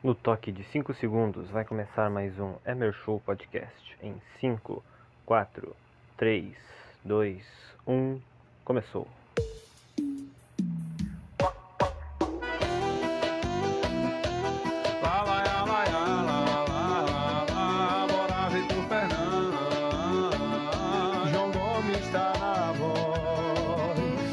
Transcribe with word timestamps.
No 0.00 0.14
toque 0.14 0.52
de 0.52 0.62
5 0.62 0.94
segundos 0.94 1.50
vai 1.50 1.64
começar 1.64 2.08
mais 2.08 2.38
um 2.38 2.54
Emer 2.64 2.92
Show 2.92 3.18
Podcast. 3.18 3.96
Em 4.00 4.14
5, 4.40 4.80
4, 5.26 5.74
3, 6.16 6.54
2, 7.04 7.44
1, 7.84 8.20
começou. 8.64 9.08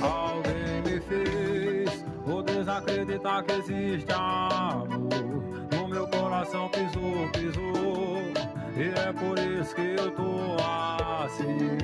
Alguém 0.03 0.81
me 0.83 0.99
fez 1.01 2.05
desacreditar 2.45 3.43
que 3.43 3.53
existe 3.53 4.11
coração 6.65 6.69
pisou, 6.69 7.29
pisou. 7.29 8.17
E 8.75 8.89
é 8.99 9.13
por 9.13 9.39
isso 9.39 9.75
que 9.75 9.95
eu 9.97 10.11
tô 10.11 10.55
assim. 11.23 11.77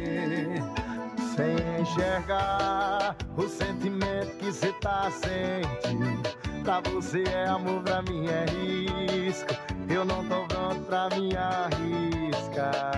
Sem 1.35 1.55
enxergar 1.81 3.16
o 3.38 3.48
sentimento 3.48 4.38
que 4.38 4.52
cê 4.52 4.73
tá 4.73 5.09
sentindo. 5.12 6.22
Pra 6.63 6.81
você 6.81 7.23
é 7.23 7.48
amor, 7.48 7.81
pra 7.81 8.02
mim 8.03 8.27
é 8.27 8.45
risco. 8.45 9.53
Eu 9.89 10.05
não 10.05 10.25
tô 10.27 10.45
pronto 10.48 10.81
pra 10.81 11.09
me 11.09 11.36
arriscar. 11.36 12.91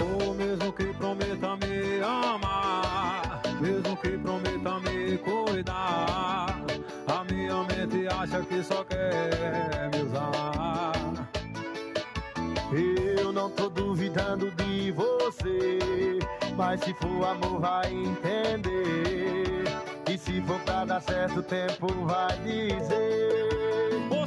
Ou 0.00 0.34
mesmo 0.34 0.72
que 0.72 0.92
prometa 0.94 1.56
me 1.56 2.02
amar, 2.02 3.40
mesmo 3.60 3.96
que 3.96 4.18
prometa 4.18 4.80
me 4.80 5.18
cuidar, 5.18 6.53
a 7.60 7.64
minha 7.64 7.86
mente 7.86 8.06
acha 8.08 8.40
que 8.42 8.62
só 8.62 8.84
quer 8.84 9.90
me 9.92 10.02
usar. 10.02 10.92
Eu 13.18 13.32
não 13.32 13.50
tô 13.50 13.68
duvidando 13.68 14.50
de 14.52 14.90
você. 14.92 16.18
Mas 16.56 16.80
se 16.80 16.94
for 16.94 17.26
amor, 17.26 17.60
vai 17.60 17.92
entender. 17.92 19.64
E 20.10 20.18
se 20.18 20.40
for 20.42 20.58
pra 20.60 20.84
dar 20.84 21.00
certo, 21.00 21.40
o 21.40 21.42
tempo 21.42 21.86
vai 22.04 22.36
dizer. 22.38 23.34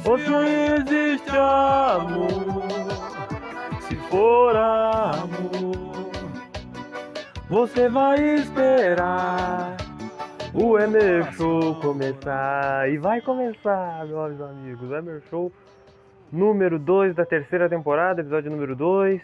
Se 0.04 0.92
existe 0.94 1.36
amor, 1.36 2.62
se 3.86 3.96
for 4.08 4.56
amor, 4.56 6.10
você 7.50 7.88
vai 7.90 8.18
esperar 8.36 9.76
o 10.60 10.76
Emer 10.76 11.32
Show 11.34 11.76
começar. 11.76 12.90
E 12.90 12.98
vai 12.98 13.20
começar, 13.20 14.04
meus 14.06 14.40
amigos. 14.40 14.90
Emer 14.90 15.22
Show 15.30 15.52
número 16.32 16.80
2 16.80 17.14
da 17.14 17.24
terceira 17.24 17.68
temporada, 17.68 18.20
episódio 18.20 18.50
número 18.50 18.74
2. 18.74 19.22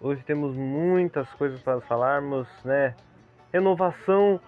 Hoje 0.00 0.22
temos 0.24 0.56
muitas 0.56 1.30
coisas 1.34 1.60
para 1.60 1.82
falarmos, 1.82 2.48
né? 2.64 2.94
Renovação 3.52 4.40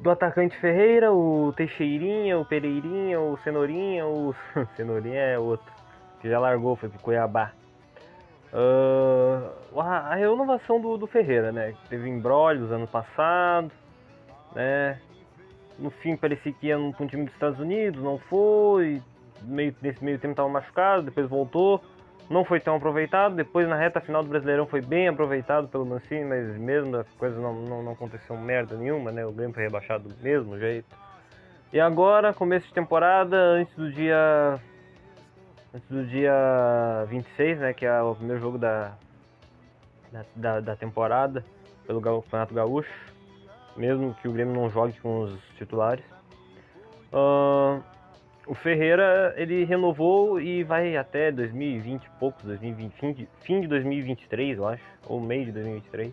do 0.00 0.10
atacante 0.10 0.56
Ferreira, 0.58 1.12
o 1.12 1.52
Teixeirinha, 1.56 2.38
o 2.38 2.44
Pereirinha, 2.44 3.20
o 3.20 3.36
Cenourinha, 3.38 4.06
o. 4.06 4.32
Cenourinha 4.76 5.20
é 5.20 5.38
outro, 5.38 5.72
que 6.20 6.30
já 6.30 6.38
largou, 6.38 6.76
foi 6.76 6.88
pro 6.88 7.00
Cuiabá. 7.00 7.50
Ah, 8.52 9.50
a, 9.76 10.12
a 10.12 10.14
renovação 10.14 10.80
do, 10.80 10.96
do 10.96 11.08
Ferreira, 11.08 11.50
né? 11.50 11.74
Teve 11.88 12.08
embrólios 12.08 12.70
ano 12.70 12.86
passado, 12.86 13.72
né? 14.54 15.00
No 15.80 15.90
fim 15.90 16.14
parecia 16.14 16.52
que 16.52 16.66
ia 16.66 16.76
pra 16.76 17.04
um 17.04 17.08
time 17.08 17.24
dos 17.24 17.32
Estados 17.32 17.58
Unidos, 17.58 18.02
não 18.02 18.18
foi. 18.18 19.02
Meio, 19.42 19.74
nesse 19.80 20.04
meio 20.04 20.18
tempo 20.18 20.32
estava 20.32 20.48
machucado, 20.48 21.04
depois 21.04 21.26
voltou. 21.26 21.82
Não 22.28 22.44
foi 22.44 22.60
tão 22.60 22.76
aproveitado. 22.76 23.34
Depois 23.34 23.66
na 23.66 23.76
reta 23.76 24.00
final 24.00 24.22
do 24.22 24.28
Brasileirão 24.28 24.66
foi 24.66 24.82
bem 24.82 25.08
aproveitado 25.08 25.66
pelo 25.68 25.86
Mancini, 25.86 26.24
mas 26.24 26.56
mesmo 26.58 26.96
as 26.96 27.10
coisas 27.14 27.40
não, 27.40 27.54
não, 27.54 27.82
não 27.82 27.92
aconteceu 27.92 28.36
merda 28.36 28.76
nenhuma, 28.76 29.10
né? 29.10 29.24
O 29.24 29.32
Grêmio 29.32 29.54
foi 29.54 29.64
rebaixado 29.64 30.08
do 30.08 30.22
mesmo 30.22 30.58
jeito. 30.58 30.94
E 31.72 31.80
agora, 31.80 32.34
começo 32.34 32.66
de 32.66 32.74
temporada, 32.74 33.36
antes 33.36 33.74
do 33.74 33.90
dia. 33.90 34.60
Antes 35.74 35.88
do 35.88 36.04
dia 36.04 37.06
26, 37.08 37.58
né? 37.58 37.72
Que 37.72 37.86
é 37.86 38.02
o 38.02 38.14
primeiro 38.14 38.40
jogo 38.40 38.58
da, 38.58 38.92
da, 40.12 40.24
da, 40.36 40.60
da 40.60 40.76
temporada 40.76 41.44
pelo 41.86 42.00
Campeonato 42.00 42.54
Gaúcho. 42.54 43.09
Mesmo 43.76 44.14
que 44.14 44.28
o 44.28 44.32
Grêmio 44.32 44.54
não 44.54 44.68
jogue 44.70 44.98
com 45.00 45.20
os 45.20 45.40
titulares. 45.56 46.04
Ahn, 47.12 47.80
o 48.46 48.54
Ferreira 48.54 49.34
ele 49.36 49.64
renovou 49.64 50.40
e 50.40 50.62
vai 50.64 50.96
até 50.96 51.30
2020 51.30 52.04
e 52.04 52.10
poucos, 52.18 52.42
2020, 52.44 53.28
fim 53.42 53.60
de 53.60 53.68
2023, 53.68 54.58
eu 54.58 54.66
acho, 54.66 54.84
ou 55.06 55.20
meio 55.20 55.44
de 55.46 55.52
2023. 55.52 56.12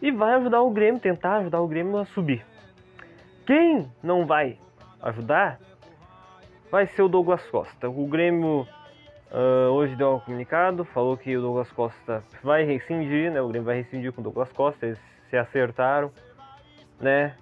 E 0.00 0.12
vai 0.12 0.34
ajudar 0.34 0.62
o 0.62 0.70
Grêmio, 0.70 1.00
tentar 1.00 1.38
ajudar 1.38 1.60
o 1.60 1.66
Grêmio 1.66 1.96
a 1.98 2.04
subir. 2.06 2.44
Quem 3.46 3.90
não 4.02 4.26
vai 4.26 4.58
ajudar 5.02 5.58
vai 6.70 6.86
ser 6.86 7.02
o 7.02 7.08
Douglas 7.08 7.44
Costa. 7.50 7.88
O 7.88 8.06
Grêmio 8.06 8.66
ah, 9.30 9.70
hoje 9.70 9.94
deu 9.94 10.14
um 10.14 10.20
comunicado, 10.20 10.84
falou 10.86 11.16
que 11.16 11.36
o 11.36 11.40
Douglas 11.40 11.70
Costa 11.72 12.22
vai 12.42 12.64
rescindir, 12.64 13.30
né? 13.30 13.40
O 13.40 13.48
Grêmio 13.48 13.66
vai 13.66 13.76
rescindir 13.76 14.12
com 14.12 14.20
o 14.20 14.24
Douglas 14.24 14.50
Costa, 14.52 14.86
eles 14.86 14.98
se 15.28 15.36
acertaram, 15.36 16.10
né? 17.00 17.34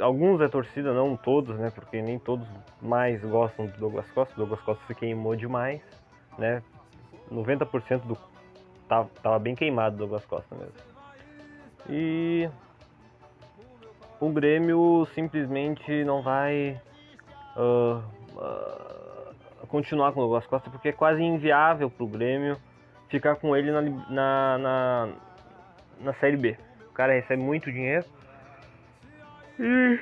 Alguns 0.00 0.38
da 0.38 0.48
torcida, 0.48 0.92
não 0.92 1.16
todos, 1.16 1.58
né? 1.58 1.70
Porque 1.74 2.00
nem 2.00 2.18
todos 2.18 2.46
mais 2.80 3.20
gostam 3.24 3.66
do 3.66 3.76
Douglas 3.76 4.08
Costa. 4.12 4.34
O 4.34 4.36
Douglas 4.36 4.60
Costa 4.60 4.84
se 4.86 4.94
queimou 4.94 5.34
demais, 5.34 5.80
né? 6.38 6.62
90% 7.30 8.02
do 8.02 8.16
tava, 8.88 9.10
tava 9.22 9.38
bem 9.38 9.54
queimado 9.54 9.96
o 9.96 9.98
Douglas 9.98 10.24
Costa 10.26 10.54
mesmo. 10.54 10.74
E 11.88 12.48
o 14.20 14.28
Grêmio 14.30 15.06
simplesmente 15.14 16.04
não 16.04 16.22
vai 16.22 16.80
ah, 17.56 18.02
ah, 18.38 19.32
continuar 19.68 20.12
com 20.12 20.20
o 20.20 20.22
Douglas 20.22 20.46
Costa 20.46 20.70
porque 20.70 20.90
é 20.90 20.92
quase 20.92 21.22
inviável 21.22 21.90
pro 21.90 22.06
Grêmio 22.06 22.56
ficar 23.08 23.36
com 23.36 23.56
ele 23.56 23.70
na, 23.70 23.82
na, 23.82 24.58
na, 24.58 25.08
na 26.00 26.14
Série 26.14 26.36
B. 26.36 26.56
O 26.88 26.92
cara 26.92 27.12
recebe 27.12 27.42
muito 27.42 27.72
dinheiro. 27.72 28.06
E 29.64 30.00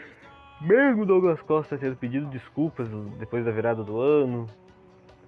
mesmo 0.58 1.04
Douglas 1.04 1.42
Costa 1.42 1.76
tendo 1.76 1.94
pedido 1.94 2.24
desculpas 2.28 2.88
depois 3.18 3.44
da 3.44 3.50
virada 3.50 3.84
do 3.84 4.00
ano, 4.00 4.46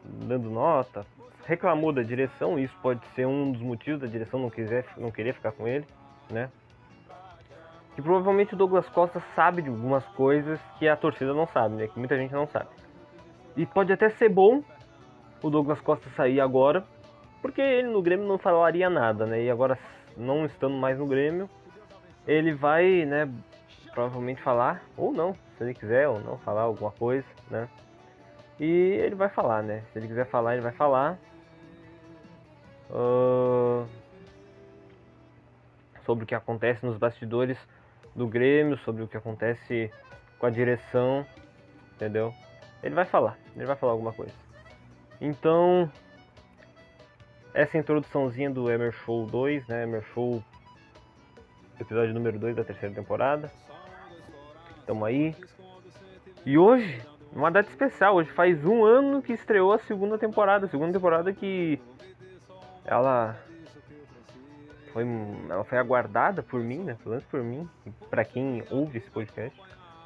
dando 0.03 0.49
nota, 0.49 1.05
reclamou 1.45 1.93
da 1.93 2.03
direção, 2.03 2.59
isso 2.59 2.75
pode 2.81 3.05
ser 3.09 3.27
um 3.27 3.53
dos 3.53 3.61
motivos 3.61 4.01
da 4.01 4.07
direção 4.07 4.41
não 4.41 4.49
quiser 4.49 4.87
não 4.97 5.11
querer 5.11 5.35
ficar 5.35 5.53
com 5.53 5.69
ele, 5.69 5.85
né? 6.31 6.49
Que 7.95 8.01
provavelmente 8.01 8.55
o 8.55 8.57
Douglas 8.57 8.89
Costa 8.89 9.21
sabe 9.37 9.61
de 9.61 9.69
algumas 9.69 10.07
coisas 10.07 10.59
que 10.79 10.89
a 10.89 10.97
torcida 10.97 11.35
não 11.35 11.47
sabe, 11.47 11.75
né? 11.75 11.89
Que 11.89 11.99
muita 11.99 12.17
gente 12.17 12.33
não 12.33 12.47
sabe. 12.47 12.71
E 13.55 13.67
pode 13.67 13.93
até 13.93 14.09
ser 14.09 14.31
bom 14.31 14.65
o 15.43 15.51
Douglas 15.51 15.81
Costa 15.83 16.09
sair 16.17 16.41
agora, 16.41 16.87
porque 17.43 17.61
ele 17.61 17.89
no 17.89 18.01
Grêmio 18.01 18.27
não 18.27 18.39
falaria 18.39 18.89
nada, 18.89 19.27
né? 19.27 19.43
E 19.43 19.51
agora, 19.51 19.79
não 20.17 20.47
estando 20.47 20.75
mais 20.75 20.99
no 20.99 21.07
Grêmio, 21.07 21.51
ele 22.27 22.55
vai, 22.55 23.05
né, 23.05 23.29
provavelmente 23.93 24.43
falar, 24.43 24.83
ou 24.97 25.13
não, 25.13 25.35
se 25.57 25.65
ele 25.65 25.75
quiser 25.75 26.09
ou 26.09 26.21
não 26.21 26.39
falar 26.39 26.63
alguma 26.63 26.91
coisa, 26.91 27.27
né? 27.51 27.69
E 28.59 28.65
ele 28.65 29.15
vai 29.15 29.29
falar, 29.29 29.63
né? 29.63 29.83
Se 29.93 29.99
ele 29.99 30.09
quiser 30.09 30.27
falar, 30.27 30.55
ele 30.55 30.63
vai 30.63 30.73
falar. 30.73 31.19
Ahn, 32.91 33.87
sobre 36.05 36.25
o 36.25 36.27
que 36.27 36.35
acontece 36.35 36.85
nos 36.85 36.97
bastidores 36.97 37.59
do 38.15 38.27
Grêmio, 38.27 38.77
sobre 38.79 39.03
o 39.03 39.09
que 39.09 39.17
acontece 39.17 39.91
com 40.39 40.47
a 40.47 40.51
direção, 40.51 41.27
entendeu? 41.95 42.35
Ele 42.83 42.95
vai 42.95 43.05
falar, 43.05 43.39
ele 43.55 43.65
vai 43.65 43.77
falar 43.77 43.93
alguma 43.93 44.13
coisa. 44.13 44.35
Então, 45.21 45.91
essa 47.55 47.79
introduçãozinha 47.79 48.51
do 48.51 48.71
Emer 48.71 48.93
Show 48.93 49.27
2, 49.27 49.67
né? 49.69 49.85
Emer 49.85 50.03
Show, 50.13 50.43
episódio 51.81 52.13
número 52.13 52.39
2 52.39 52.57
da 52.57 52.65
terceira 52.65 52.95
temporada. 52.95 53.51
Tamo 54.87 55.05
aí. 55.05 55.35
E 56.45 56.59
hoje, 56.59 57.01
uma 57.33 57.51
data 57.51 57.69
especial, 57.69 58.17
hoje 58.17 58.31
faz 58.33 58.65
um 58.65 58.85
ano 58.85 59.23
que 59.23 59.33
estreou 59.33 59.73
a 59.73 59.79
segunda 59.79 60.19
temporada. 60.19 60.67
A 60.67 60.69
segunda 60.69 60.93
temporada 60.93 61.33
que 61.33 61.81
ela 62.85 63.37
foi, 64.93 65.05
ela 65.49 65.65
foi 65.65 65.79
aguardada 65.79 66.43
por 66.43 66.61
mim, 66.61 66.79
né? 66.79 66.97
Pelo 67.03 67.11
menos 67.11 67.25
por 67.27 67.43
mim, 67.43 67.69
pra 68.11 68.25
quem 68.25 68.63
ouve 68.71 68.99
esse 68.99 69.11
podcast. 69.11 69.59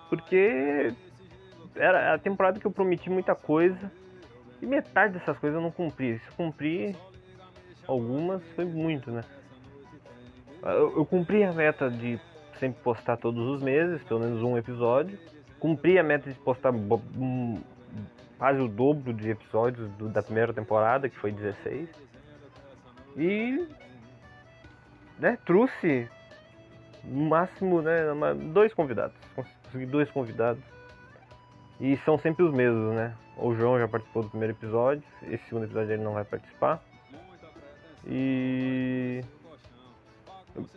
Porque 0.08 0.93
era 1.75 2.14
a 2.14 2.19
temporada 2.19 2.61
que 2.61 2.67
eu 2.67 2.70
prometi 2.70 3.11
muita 3.11 3.34
coisa 3.34 3.90
e 4.61 4.67
metade 4.67 5.14
dessas 5.14 5.38
coisas 5.38 5.56
eu 5.56 5.62
não 5.62 5.70
cumpri. 5.70 6.19
Se 6.19 6.29
eu 6.29 6.34
cumpri 6.34 6.96
algumas, 7.87 8.43
foi 8.55 8.64
muito, 8.64 9.11
né? 9.11 9.22
Eu, 10.62 10.99
eu 10.99 11.06
cumpri 11.06 11.44
a 11.44 11.52
meta 11.52 11.90
de 11.90 12.20
sempre 12.58 12.82
postar 12.82 13.17
todos 13.17 13.47
os 13.47 13.62
meses, 13.62 14.03
pelo 14.05 14.20
menos 14.20 14.43
um 14.43 14.56
episódio. 14.56 15.19
Cumpri 15.58 15.99
a 15.99 16.03
meta 16.03 16.31
de 16.31 16.38
postar 16.38 16.73
quase 18.38 18.61
o 18.61 18.69
dobro 18.69 19.12
de 19.12 19.31
episódios 19.31 19.91
do, 19.93 20.08
da 20.08 20.23
primeira 20.23 20.53
temporada, 20.53 21.08
que 21.08 21.17
foi 21.17 21.32
16. 21.32 21.88
E 23.17 23.67
né, 25.19 25.38
trouxe 25.44 26.08
no 27.05 27.26
máximo 27.26 27.81
né, 27.81 28.03
dois 28.53 28.75
convidados. 28.75 29.17
Consegui 29.35 29.87
dois 29.87 30.11
convidados. 30.11 30.62
E 31.81 31.97
são 31.99 32.19
sempre 32.19 32.43
os 32.44 32.53
mesmos, 32.53 32.94
né? 32.94 33.14
O 33.37 33.55
João 33.55 33.79
já 33.79 33.87
participou 33.87 34.23
do 34.23 34.31
primeiro 34.31 34.55
episódio, 34.55 35.03
esse 35.25 35.44
segundo 35.44 35.64
episódio 35.64 35.93
ele 35.93 36.03
não 36.03 36.14
vai 36.14 36.25
participar. 36.25 36.82
E 38.06 39.20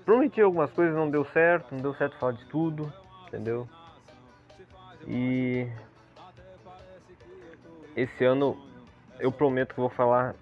prometi 0.05 0.41
algumas 0.41 0.71
coisas, 0.71 0.95
não 0.95 1.09
deu 1.09 1.25
certo, 1.25 1.73
não 1.73 1.81
deu 1.81 1.93
certo 1.95 2.17
falar 2.17 2.33
de 2.33 2.45
tudo, 2.45 2.91
entendeu? 3.27 3.67
E 5.07 5.67
esse 7.95 8.23
ano 8.25 8.57
eu 9.19 9.31
prometo 9.31 9.73
que 9.73 9.79
vou 9.79 9.89
falar 9.89 10.35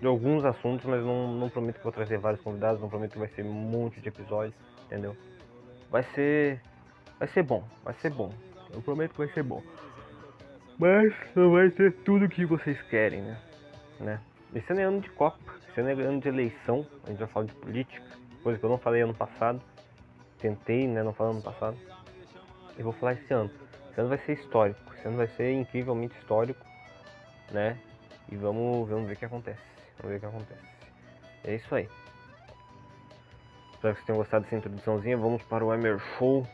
de 0.00 0.06
alguns 0.06 0.44
assuntos, 0.44 0.86
mas 0.86 1.04
não, 1.04 1.32
não 1.34 1.48
prometo 1.48 1.76
que 1.76 1.82
vou 1.82 1.92
trazer 1.92 2.18
vários 2.18 2.42
convidados, 2.42 2.80
não 2.80 2.88
prometo 2.88 3.12
que 3.12 3.18
vai 3.18 3.28
ser 3.28 3.44
um 3.44 3.52
monte 3.52 4.00
de 4.00 4.08
episódios, 4.08 4.54
entendeu? 4.86 5.16
Vai 5.90 6.02
ser. 6.14 6.60
Vai 7.18 7.28
ser 7.28 7.42
bom, 7.42 7.62
vai 7.84 7.94
ser 7.94 8.10
bom. 8.10 8.32
Eu 8.72 8.80
prometo 8.80 9.12
que 9.12 9.18
vai 9.18 9.28
ser 9.28 9.42
bom. 9.42 9.62
Mas 10.78 11.12
não 11.34 11.52
vai 11.52 11.70
ser 11.72 11.92
tudo 12.04 12.28
que 12.28 12.46
vocês 12.46 12.80
querem, 12.82 13.20
né? 13.20 13.38
né? 13.98 14.20
Esse 14.54 14.72
ano 14.72 14.80
é 14.80 14.84
ano 14.84 15.00
de 15.00 15.10
Copa, 15.10 15.38
esse 15.68 15.80
ano 15.80 15.90
é 15.90 16.04
ano 16.04 16.20
de 16.20 16.28
eleição, 16.28 16.86
a 17.04 17.10
gente 17.10 17.18
vai 17.18 17.28
falar 17.28 17.46
de 17.46 17.54
política, 17.56 18.02
coisa 18.42 18.58
que 18.58 18.64
eu 18.64 18.70
não 18.70 18.78
falei 18.78 19.02
ano 19.02 19.14
passado. 19.14 19.60
Tentei, 20.38 20.88
né? 20.88 21.02
Não 21.02 21.12
falar 21.12 21.30
ano 21.30 21.42
passado. 21.42 21.76
Eu 22.76 22.84
vou 22.84 22.92
falar 22.92 23.12
esse 23.12 23.32
ano. 23.32 23.50
Esse 23.90 24.00
ano 24.00 24.08
vai 24.08 24.18
ser 24.18 24.32
histórico, 24.34 24.94
esse 24.94 25.06
ano 25.08 25.16
vai 25.16 25.26
ser 25.28 25.52
incrivelmente 25.52 26.16
histórico, 26.18 26.64
né? 27.50 27.76
E 28.30 28.36
vamos, 28.36 28.88
vamos 28.88 29.08
ver 29.08 29.14
o 29.14 29.16
que 29.16 29.24
acontece. 29.24 29.60
Vamos 29.98 30.12
ver 30.12 30.16
o 30.16 30.20
que 30.20 30.26
acontece. 30.26 30.70
É 31.44 31.54
isso 31.56 31.74
aí. 31.74 31.88
Espero 33.72 33.94
que 33.94 34.00
vocês 34.00 34.06
tenham 34.06 34.18
gostado 34.18 34.44
dessa 34.44 34.56
introduçãozinha. 34.56 35.16
Vamos 35.16 35.42
para 35.42 35.64
o 35.64 35.74
Emer 35.74 35.98
Show, 35.98 36.46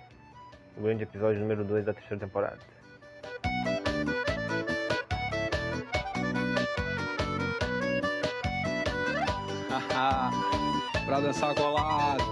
o 0.77 0.81
grande 0.81 1.03
episódio 1.03 1.41
número 1.41 1.65
2 1.65 1.85
da 1.85 1.93
terceira 1.93 2.19
temporada. 2.19 2.76
Dançar 11.21 11.55
colado. 11.55 12.25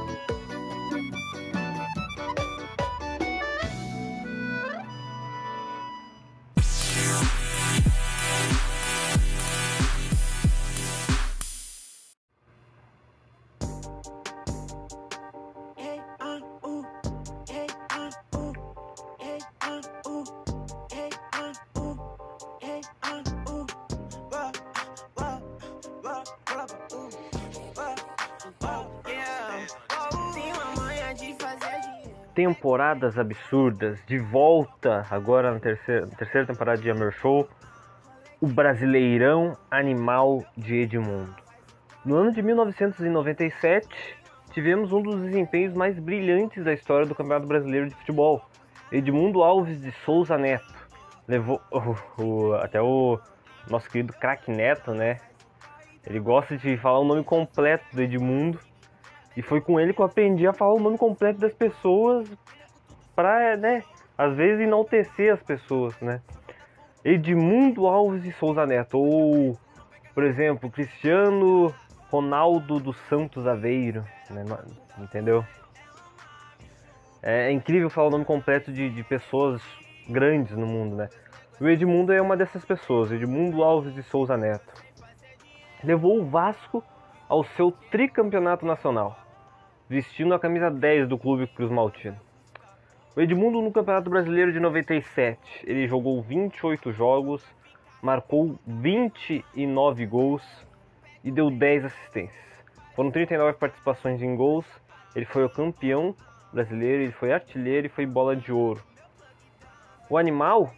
Temporadas 32.44 33.17
absurdas, 33.17 33.99
de 34.06 34.19
volta 34.19 35.06
agora 35.11 35.50
na 35.50 35.58
terceira, 35.58 36.06
terceira 36.08 36.46
temporada 36.46 36.79
de 36.79 36.91
Hammer 36.91 37.11
Show, 37.11 37.49
o 38.38 38.46
Brasileirão 38.46 39.56
Animal 39.70 40.44
de 40.55 40.81
Edmundo. 40.81 41.35
No 42.05 42.17
ano 42.17 42.32
de 42.32 42.43
1997, 42.43 43.88
tivemos 44.52 44.93
um 44.93 45.00
dos 45.00 45.23
desempenhos 45.23 45.73
mais 45.73 45.99
brilhantes 45.99 46.62
da 46.62 46.75
história 46.75 47.06
do 47.06 47.14
Campeonato 47.14 47.46
Brasileiro 47.46 47.88
de 47.88 47.94
Futebol. 47.94 48.44
Edmundo 48.93 49.43
Alves 49.43 49.81
de 49.81 49.91
Souza 50.05 50.37
Neto. 50.37 50.75
Levou 51.26 51.62
até 52.61 52.82
o 52.82 53.19
nosso 53.70 53.88
querido 53.88 54.12
craque 54.12 54.50
Neto, 54.50 54.93
né? 54.93 55.17
Ele 56.06 56.20
gosta 56.20 56.58
de 56.58 56.76
falar 56.76 56.99
o 56.99 57.05
nome 57.05 57.25
completo 57.25 57.87
do 57.91 58.02
Edmundo. 58.02 58.61
E 59.36 59.42
foi 59.42 59.60
com 59.60 59.81
ele 59.81 59.92
que 59.92 60.00
eu 60.00 60.04
aprendi 60.04 60.46
a 60.46 60.52
falar 60.52 60.75
o 60.75 60.81
nome 60.81 60.96
completo 60.96 61.40
das 61.40 61.52
pessoas 61.52 62.31
pra, 63.14 63.56
né, 63.56 63.82
às 64.16 64.34
vezes 64.34 64.60
enaltecer 64.60 65.32
as 65.32 65.42
pessoas, 65.42 65.98
né? 66.00 66.20
Edmundo 67.04 67.86
Alves 67.86 68.22
de 68.22 68.32
Souza 68.32 68.64
Neto, 68.64 68.98
ou, 68.98 69.58
por 70.14 70.25
exemplo, 70.25 70.70
Cristiano 70.70 71.75
Ronaldo 72.10 72.78
dos 72.81 72.96
Santos 73.08 73.46
Aveiro, 73.46 74.04
né? 74.31 74.44
Entendeu? 74.98 75.44
É 77.22 77.50
incrível 77.50 77.90
falar 77.90 78.08
o 78.08 78.10
nome 78.10 78.25
completo 78.25 78.72
de, 78.72 78.88
de 78.88 79.02
pessoas 79.02 79.62
grandes 80.08 80.56
no 80.56 80.66
mundo, 80.66 80.96
né? 80.96 81.08
O 81.60 81.69
Edmundo 81.69 82.12
é 82.12 82.20
uma 82.20 82.36
dessas 82.36 82.64
pessoas, 82.64 83.10
Edmundo 83.12 83.62
Alves 83.62 83.94
de 83.94 84.02
Souza 84.02 84.36
Neto. 84.36 84.72
Levou 85.82 86.20
o 86.20 86.25
Vasco 86.25 86.82
ao 87.28 87.44
seu 87.44 87.72
tricampeonato 87.90 88.66
nacional, 88.66 89.16
vestindo 89.88 90.34
a 90.34 90.38
camisa 90.38 90.70
10 90.70 91.08
do 91.08 91.19
clube 91.19 91.46
Cruz 91.46 91.70
Maltino. 91.70 92.19
O 93.14 93.20
Edmundo 93.20 93.60
no 93.60 93.70
Campeonato 93.70 94.08
Brasileiro 94.08 94.52
de 94.52 94.58
97, 94.58 95.38
ele 95.64 95.86
jogou 95.86 96.20
28 96.22 96.90
jogos, 96.90 97.44
marcou 98.02 98.58
29 98.66 100.06
gols 100.06 100.66
e 101.22 101.31
deu 101.31 101.50
10 101.50 101.84
assistências. 101.84 102.44
Foram 102.96 103.10
39 103.10 103.58
participações 103.58 104.22
em 104.22 104.34
gols, 104.34 104.66
ele 105.14 105.26
foi 105.26 105.44
o 105.44 105.50
campeão 105.50 106.14
brasileiro, 106.52 107.02
ele 107.02 107.12
foi 107.12 107.32
artilheiro 107.32 107.86
e 107.86 107.90
foi 107.90 108.06
bola 108.06 108.34
de 108.34 108.52
ouro. 108.52 108.82
O 110.08 110.16
animal 110.16 110.72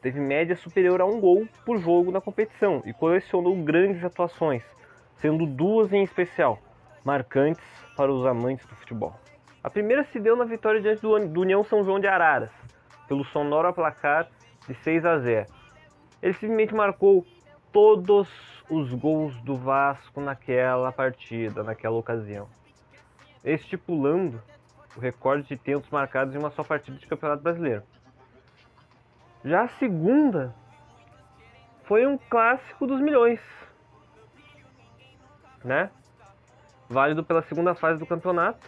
teve 0.00 0.18
média 0.18 0.56
superior 0.56 1.00
a 1.00 1.04
um 1.04 1.20
gol 1.20 1.46
por 1.64 1.78
jogo 1.78 2.10
na 2.10 2.20
competição 2.20 2.82
e 2.86 2.92
colecionou 2.92 3.54
grandes 3.62 4.02
atuações, 4.02 4.62
sendo 5.16 5.46
duas 5.46 5.92
em 5.92 6.02
especial, 6.02 6.58
marcantes 7.04 7.85
para 7.96 8.12
os 8.12 8.26
amantes 8.26 8.66
do 8.66 8.76
futebol. 8.76 9.18
A 9.64 9.70
primeira 9.70 10.04
se 10.04 10.20
deu 10.20 10.36
na 10.36 10.44
vitória 10.44 10.80
diante 10.80 11.02
do, 11.02 11.18
do 11.28 11.40
União 11.40 11.64
São 11.64 11.82
João 11.82 11.98
de 11.98 12.06
Araras, 12.06 12.50
pelo 13.08 13.24
sonoro 13.24 13.72
placar 13.72 14.28
de 14.68 14.74
6 14.74 15.04
a 15.04 15.18
0. 15.18 15.46
Ele 16.22 16.32
simplesmente 16.34 16.74
marcou 16.74 17.26
todos 17.72 18.28
os 18.68 18.92
gols 18.92 19.40
do 19.42 19.54
Vasco 19.56 20.20
naquela 20.20 20.92
partida, 20.92 21.62
naquela 21.62 21.96
ocasião, 21.96 22.48
estipulando 23.44 24.42
o 24.96 25.00
recorde 25.00 25.48
de 25.48 25.56
tentos 25.56 25.88
marcados 25.90 26.34
em 26.34 26.38
uma 26.38 26.50
só 26.50 26.64
partida 26.64 26.96
de 26.96 27.06
Campeonato 27.06 27.42
Brasileiro. 27.42 27.82
Já 29.44 29.62
a 29.62 29.68
segunda 29.68 30.54
foi 31.84 32.06
um 32.06 32.18
clássico 32.18 32.86
dos 32.86 33.00
milhões, 33.00 33.40
né? 35.64 35.90
Válido 36.88 37.24
pela 37.24 37.42
segunda 37.42 37.74
fase 37.74 37.98
do 37.98 38.06
campeonato. 38.06 38.58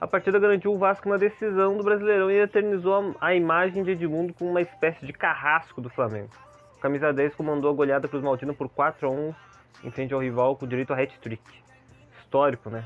A 0.00 0.06
partida 0.06 0.38
garantiu 0.38 0.72
o 0.72 0.78
Vasco 0.78 1.08
na 1.08 1.16
decisão 1.16 1.76
do 1.76 1.84
Brasileirão 1.84 2.30
e 2.30 2.40
eternizou 2.40 3.14
a, 3.20 3.34
imagem 3.34 3.82
de 3.84 3.90
Edmundo 3.90 4.32
como 4.32 4.50
uma 4.50 4.62
espécie 4.62 5.04
de 5.04 5.12
carrasco 5.12 5.80
do 5.80 5.90
Flamengo. 5.90 6.30
O 6.78 6.80
camisa 6.80 7.12
10 7.12 7.34
comandou 7.34 7.70
a 7.70 7.74
goleada 7.74 8.08
Cruz 8.08 8.24
Maltina 8.24 8.54
por 8.54 8.68
4 8.68 9.06
a 9.06 9.10
1 9.10 9.34
em 9.84 9.90
frente 9.90 10.14
ao 10.14 10.20
rival 10.20 10.56
com 10.56 10.66
direito 10.66 10.92
a 10.92 10.96
hat-trick. 10.96 11.42
Histórico, 12.18 12.70
né? 12.70 12.84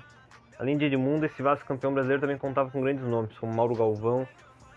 Além 0.58 0.76
de 0.76 0.86
Edmundo, 0.86 1.26
esse 1.26 1.40
Vasco 1.40 1.66
campeão 1.66 1.92
brasileiro 1.92 2.20
também 2.20 2.38
contava 2.38 2.70
com 2.70 2.80
grandes 2.80 3.04
nomes, 3.04 3.36
como 3.38 3.54
Mauro 3.54 3.74
Galvão, 3.74 4.26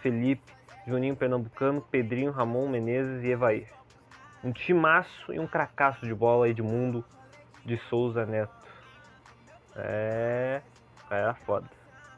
Felipe, 0.02 0.54
Juninho 0.88 1.16
Pernambucano, 1.16 1.82
Pedrinho, 1.82 2.32
Ramon 2.32 2.68
Menezes 2.68 3.24
e 3.24 3.32
Evair. 3.32 3.68
Um 4.44 4.52
timaço 4.52 5.34
e 5.34 5.40
um 5.40 5.48
cracaço 5.48 6.06
de 6.06 6.14
bola 6.14 6.48
Edmundo 6.48 7.04
de 7.66 7.78
Souza 7.90 8.26
Neto. 8.26 8.67
É. 9.78 10.62
Era 11.10 11.34
foda. 11.34 11.70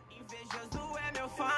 Invejoso 0.09 0.97
é 0.97 1.11
meu 1.11 1.29
fã. 1.29 1.49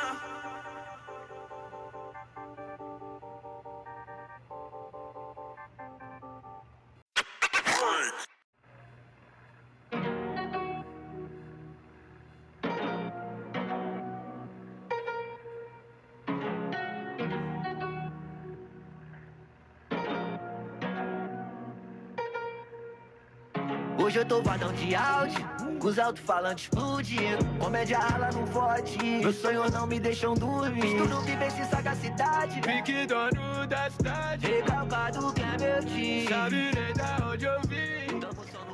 Hoje 24.03 24.19
eu 24.19 24.25
tô 24.25 24.41
vadão 24.41 24.73
de 24.73 24.93
áudio, 24.93 25.39
com 25.81 25.87
os 25.87 25.97
alto-falantes 25.97 26.65
explodindo. 26.65 27.43
Comédia 27.59 27.97
rala 27.97 28.29
no 28.31 28.45
forte, 28.47 29.03
meus 29.03 29.35
sonhos 29.37 29.71
não 29.73 29.87
me 29.87 29.99
deixam 29.99 30.35
dormir. 30.35 30.85
Estudo 30.85 31.21
vivência 31.21 31.63
e 31.63 31.65
sagacidade, 31.65 32.61
Pique 32.61 33.07
dono 33.07 33.65
da 33.67 33.89
cidade. 33.89 34.45
recalcado 34.45 35.33
quem 35.33 35.45
forte. 35.45 36.27
Sabe 36.27 36.55
nem 36.55 36.93
da 36.93 37.27
onde 37.27 37.45
eu 37.45 37.61
vim. 37.61 38.19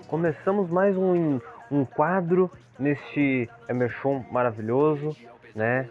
Começamos 0.08 0.70
mais 0.70 0.98
um, 0.98 1.40
um 1.72 1.86
quadro 1.86 2.52
neste 2.78 3.50
Emerson 3.70 4.26
maravilhoso, 4.30 5.16
né? 5.56 5.90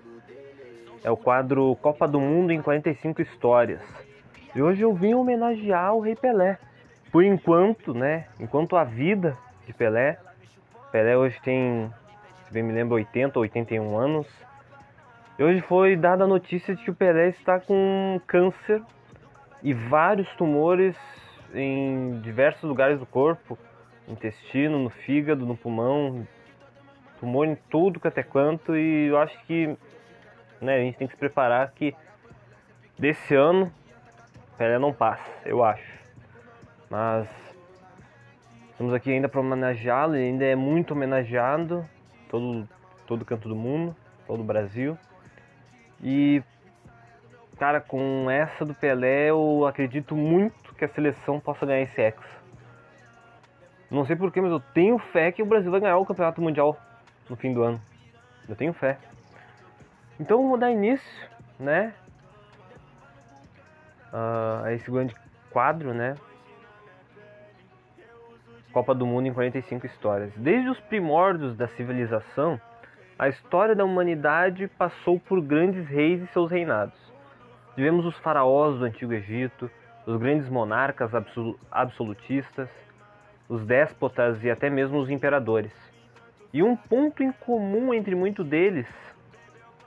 É 1.03 1.11
o 1.11 1.17
quadro 1.17 1.77
Copa 1.77 2.07
do 2.07 2.21
Mundo 2.21 2.53
em 2.53 2.61
45 2.61 3.23
Histórias. 3.23 3.81
E 4.55 4.61
hoje 4.61 4.83
eu 4.83 4.95
vim 4.95 5.15
homenagear 5.15 5.95
o 5.95 6.01
Rei 6.01 6.15
Pelé. 6.17 6.59
Por 7.11 7.25
enquanto, 7.25 7.95
né? 7.95 8.27
Enquanto 8.39 8.77
a 8.77 8.85
vida 8.85 9.37
de 9.67 9.73
Pelé. 9.73 10.19
Pelé 10.97 11.15
hoje 11.15 11.39
tem, 11.43 11.93
se 12.47 12.55
bem 12.55 12.63
me 12.63 12.73
lembro, 12.73 12.95
80 12.95 13.39
ou 13.39 13.43
81 13.43 13.99
anos. 13.99 14.27
E 15.39 15.43
hoje 15.45 15.61
foi 15.61 15.95
dada 15.95 16.25
a 16.25 16.27
notícia 16.27 16.75
de 16.75 16.83
que 16.83 16.91
o 16.91 16.95
Pelé 16.95 17.29
está 17.29 17.61
com 17.61 18.19
câncer 18.27 18.81
e 19.63 19.75
vários 19.75 20.27
tumores 20.37 20.97
em 21.53 22.19
diversos 22.23 22.63
lugares 22.63 22.99
do 22.99 23.05
corpo, 23.05 23.59
no 24.09 24.15
intestino, 24.15 24.79
no 24.79 24.89
fígado, 24.89 25.45
no 25.45 25.55
pulmão, 25.55 26.27
tumor 27.21 27.47
em 27.47 27.59
tudo 27.69 28.01
que 28.01 28.09
até 28.09 28.23
quanto 28.23 28.75
e 28.75 29.09
eu 29.09 29.19
acho 29.19 29.39
que 29.45 29.77
né, 30.63 30.77
a 30.77 30.81
gente 30.81 30.97
tem 30.97 31.07
que 31.07 31.13
se 31.13 31.21
preparar 31.21 31.73
que 31.73 31.95
desse 32.99 33.35
ano 33.35 33.71
Pelé 34.57 34.79
não 34.79 34.95
passa, 34.95 35.31
eu 35.45 35.63
acho. 35.63 35.93
Mas 36.89 37.46
estamos 38.77 38.93
aqui 38.93 39.11
ainda 39.11 39.27
para 39.27 39.41
homenageá-lo, 39.41 40.17
ele 40.17 40.27
ainda 40.27 40.45
é 40.45 40.55
muito 40.55 40.93
homenageado, 40.93 41.83
todo 42.29 42.69
todo 43.07 43.25
canto 43.25 43.49
do 43.49 43.57
mundo, 43.57 43.97
todo 44.27 44.41
o 44.41 44.45
Brasil. 44.45 44.99
E 46.03 46.43
cara, 47.59 47.81
com 47.81 48.31
essa 48.31 48.67
do 48.67 48.75
Pelé, 48.75 49.31
eu 49.31 49.67
acredito 49.67 50.15
muito 50.15 50.75
que 50.75 50.85
a 50.85 50.89
seleção 50.89 51.41
possa 51.41 51.65
ganhar 51.65 51.81
esse 51.81 51.99
ex. 51.99 52.17
Não 53.91 54.05
sei 54.05 54.15
porquê, 54.15 54.43
mas 54.43 54.51
eu 54.51 54.61
tenho 54.61 54.99
fé 54.99 55.33
que 55.33 55.43
o 55.43 55.47
Brasil 55.47 55.71
vai 55.71 55.81
ganhar 55.81 55.97
o 55.97 56.05
Campeonato 56.05 56.43
Mundial 56.43 56.77
no 57.31 57.37
fim 57.37 57.55
do 57.55 57.63
ano. 57.63 57.81
Eu 58.47 58.55
tenho 58.57 58.75
fé. 58.75 58.99
Então 60.21 60.43
vamos 60.43 60.61
dar 60.61 60.71
início, 60.71 61.31
né? 61.59 61.95
Uh, 64.13 64.65
a 64.65 64.73
esse 64.75 64.91
grande 64.91 65.15
quadro, 65.51 65.95
né? 65.95 66.15
Copa 68.77 68.95
do 68.95 69.07
Mundo 69.07 69.27
em 69.27 69.33
45 69.33 69.87
histórias. 69.87 70.35
Desde 70.37 70.69
os 70.69 70.79
primórdios 70.81 71.57
da 71.57 71.67
civilização, 71.69 72.61
a 73.19 73.27
história 73.27 73.75
da 73.75 73.83
humanidade 73.83 74.69
passou 74.69 75.19
por 75.19 75.41
grandes 75.41 75.89
reis 75.89 76.21
e 76.21 76.27
seus 76.27 76.51
reinados. 76.51 76.95
Tivemos 77.75 78.05
os 78.05 78.19
faraós 78.19 78.79
do 78.79 78.85
Antigo 78.85 79.15
Egito, 79.15 79.71
os 80.07 80.19
grandes 80.19 80.47
monarcas 80.51 81.11
absolutistas, 81.71 82.69
os 83.49 83.65
déspotas 83.65 84.45
e 84.45 84.51
até 84.51 84.69
mesmo 84.69 84.99
os 84.99 85.09
imperadores. 85.09 85.73
E 86.53 86.63
um 86.63 86.77
ponto 86.77 87.23
em 87.23 87.33
comum 87.33 87.95
entre 87.95 88.15
muitos 88.15 88.47
deles 88.47 88.87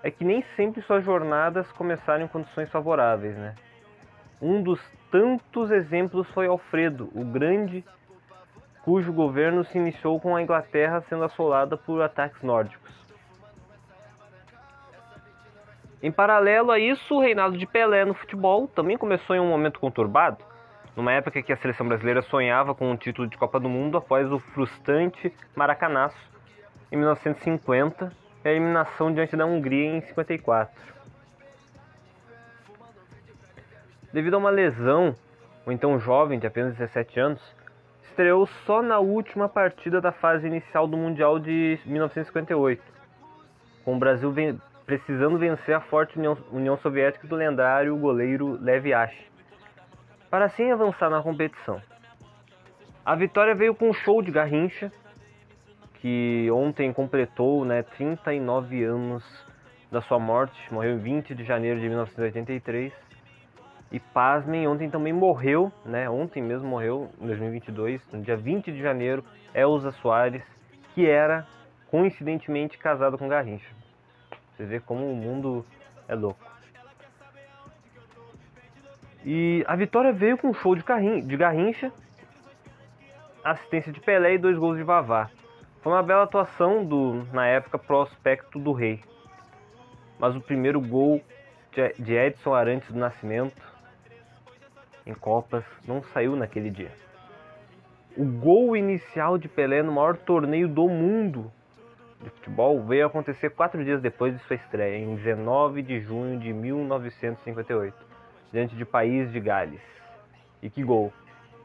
é 0.01 0.10
que 0.10 0.25
nem 0.25 0.41
sempre 0.55 0.81
suas 0.81 1.05
jornadas 1.05 1.72
começaram 1.74 2.25
em 2.25 2.27
condições 2.27 2.72
favoráveis, 2.72 3.38
né? 3.38 3.53
Um 4.41 4.63
dos 4.63 4.81
tantos 5.12 5.69
exemplos 5.69 6.27
foi 6.31 6.48
Alfredo, 6.48 7.08
o 7.13 7.24
Grande, 7.24 7.86
cujo 8.84 9.14
governo 9.14 9.64
se 9.64 9.78
iniciou 9.78 10.20
com 10.20 10.36
a 10.36 10.42
Inglaterra 10.42 11.02
sendo 11.08 11.24
assolada 11.24 11.78
por 11.78 12.02
ataques 12.02 12.42
nórdicos. 12.42 12.90
Em 16.02 16.12
paralelo 16.12 16.72
a 16.72 16.80
isso, 16.80 17.16
o 17.16 17.20
reinado 17.20 17.58
de 17.58 17.66
Pelé 17.66 18.06
no 18.06 18.14
futebol 18.14 18.68
também 18.68 18.98
começou 18.98 19.36
em 19.36 19.40
um 19.40 19.50
momento 19.50 19.82
conturbado, 19.82 20.38
numa 20.96 21.12
época 21.12 21.42
que 21.42 21.52
a 21.52 21.58
seleção 21.58 21.88
brasileira 21.88 22.22
sonhava 22.22 22.74
com 22.74 22.90
o 22.90 22.98
título 22.98 23.28
de 23.28 23.38
Copa 23.38 23.60
do 23.60 23.68
Mundo 23.68 23.98
após 23.98 24.32
o 24.32 24.40
frustrante 24.40 25.34
Maracanaço 25.54 26.18
em 26.90 26.96
1950 26.96 28.12
e 28.44 28.48
a 28.48 28.52
eliminação 28.52 29.14
diante 29.14 29.36
da 29.36 29.46
Hungria 29.46 29.98
em 29.98 30.02
54. 30.02 30.74
Devido 34.14 34.36
a 34.36 34.38
uma 34.38 34.50
lesão, 34.50 35.14
o 35.66 35.72
então 35.72 36.00
jovem 36.00 36.40
de 36.40 36.48
apenas 36.48 36.76
17 36.78 37.20
anos 37.20 37.59
estreou 38.10 38.48
só 38.66 38.82
na 38.82 39.00
última 39.00 39.48
partida 39.48 40.01
da 40.01 40.12
fase 40.12 40.48
inicial 40.48 40.88
do 40.88 40.98
Mundial 40.98 41.39
de 41.39 41.80
1958, 41.86 42.82
com 43.86 43.96
o 43.96 44.00
Brasil 44.00 44.34
precisando 44.86 45.38
vencer 45.38 45.75
a 45.75 45.80
forte 45.80 46.18
União, 46.18 46.38
União 46.51 46.78
Soviética 46.78 47.28
do 47.28 47.36
lendário 47.36 47.96
goleiro 47.96 48.58
Lev 48.62 48.88
Yashin, 48.88 49.25
para 50.30 50.46
assim 50.46 50.72
avançar 50.72 51.10
na 51.10 51.22
competição. 51.22 51.82
A 53.06 53.16
vitória 53.16 53.56
veio 53.56 53.74
com 53.74 53.89
um 53.89 53.94
show 53.94 54.22
de 54.22 54.32
Garrincha, 54.32 54.92
que 55.96 56.50
ontem 56.51 56.92
completou 56.92 57.66
né, 57.66 57.84
39 57.84 58.84
anos 58.84 59.24
da 59.92 60.01
sua 60.01 60.20
morte, 60.20 60.58
morreu 60.72 60.94
em 60.94 61.00
20 61.00 61.36
de 61.36 61.44
janeiro 61.44 61.80
de 61.80 61.88
1983. 61.88 63.09
E 63.91 64.00
pasmem, 64.00 64.67
ontem 64.67 64.89
também 64.89 65.12
morreu, 65.12 65.72
né? 65.84 66.08
Ontem 66.10 66.43
mesmo 66.43 66.67
morreu, 66.67 67.10
em 67.19 67.25
2022, 67.25 68.01
no 68.12 68.22
dia 68.22 68.38
20 68.38 68.72
de 68.72 68.79
janeiro, 68.79 69.24
Elza 69.53 69.91
Soares, 69.91 70.43
que 70.93 71.08
era 71.08 71.48
coincidentemente 71.89 72.77
casada 72.77 73.17
com 73.17 73.27
Garrincha. 73.27 73.69
Você 74.55 74.63
vê 74.63 74.79
como 74.79 75.10
o 75.10 75.15
mundo 75.15 75.65
é 76.08 76.13
louco. 76.13 76.39
E 79.25 79.63
a 79.67 79.75
vitória 79.75 80.13
veio 80.13 80.38
com 80.38 80.50
um 80.50 80.53
show 80.53 80.75
de, 80.75 80.84
de 81.24 81.38
Garrincha, 81.38 81.91
assistência 83.43 83.91
de 83.91 84.00
Pelé 84.00 84.36
e 84.36 84.38
dois 84.38 84.58
gols 84.58 84.77
de 84.77 84.84
Vavá. 84.84 85.29
Foi 85.81 85.93
uma 85.93 86.03
bela 86.03 86.24
atuação 86.24 86.86
do, 86.86 87.25
na 87.34 87.48
época, 87.48 87.79
prospecto 87.79 88.60
do 88.60 88.72
rei. 88.72 89.01
Mas 90.19 90.36
o 90.36 90.41
primeiro 90.41 90.79
gol 90.79 91.22
de 91.98 92.13
Edson 92.13 92.53
Arantes 92.53 92.91
do 92.91 93.00
Nascimento 93.00 93.69
em 95.10 95.13
Copas 95.13 95.63
não 95.88 96.04
saiu 96.04 96.36
naquele 96.36 96.70
dia. 96.70 96.92
O 98.16 98.25
gol 98.25 98.75
inicial 98.75 99.38
de 99.38 99.48
Pelé 99.48 99.82
no 99.82 99.92
maior 99.92 100.16
torneio 100.18 100.68
do 100.68 100.88
mundo 100.88 101.51
de 102.22 102.30
futebol 102.30 102.84
veio 102.84 103.08
acontecer 103.08 103.50
quatro 103.51 103.84
dias 103.84 104.01
depois 104.01 104.38
de 104.38 104.44
sua 104.44 104.56
estreia, 104.56 104.98
em 104.98 105.16
19 105.16 105.82
de 105.82 106.00
junho 106.01 106.38
de 106.38 106.51
1958, 106.51 107.96
diante 108.51 108.75
de 108.75 108.86
País 108.86 109.32
de 109.32 109.39
Gales. 109.39 109.82
E 110.62 110.70
que 110.70 110.84
gol! 110.84 111.13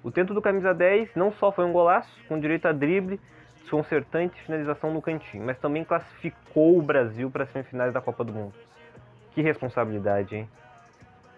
O 0.03 0.11
tento 0.11 0.33
do 0.33 0.43
camisa 0.43 0.73
10 0.73 1.15
não 1.17 1.33
só 1.33 1.51
foi 1.51 1.65
um 1.65 1.73
golaço, 1.73 2.11
com 2.29 2.39
direito 2.39 2.67
a 2.67 2.73
drible, 2.73 3.19
desconcertante 3.61 4.41
finalização 4.43 4.93
no 4.93 5.03
cantinho, 5.03 5.45
mas 5.45 5.59
também 5.59 5.83
classificou 5.83 6.79
o 6.79 6.83
Brasil 6.83 7.31
para 7.31 7.45
as 7.45 7.51
semifinais 7.51 7.93
da 7.93 8.01
Copa 8.01 8.23
do 8.23 8.33
Mundo. 8.33 8.55
Que 9.33 9.43
responsabilidade, 9.43 10.37
hein? 10.37 10.49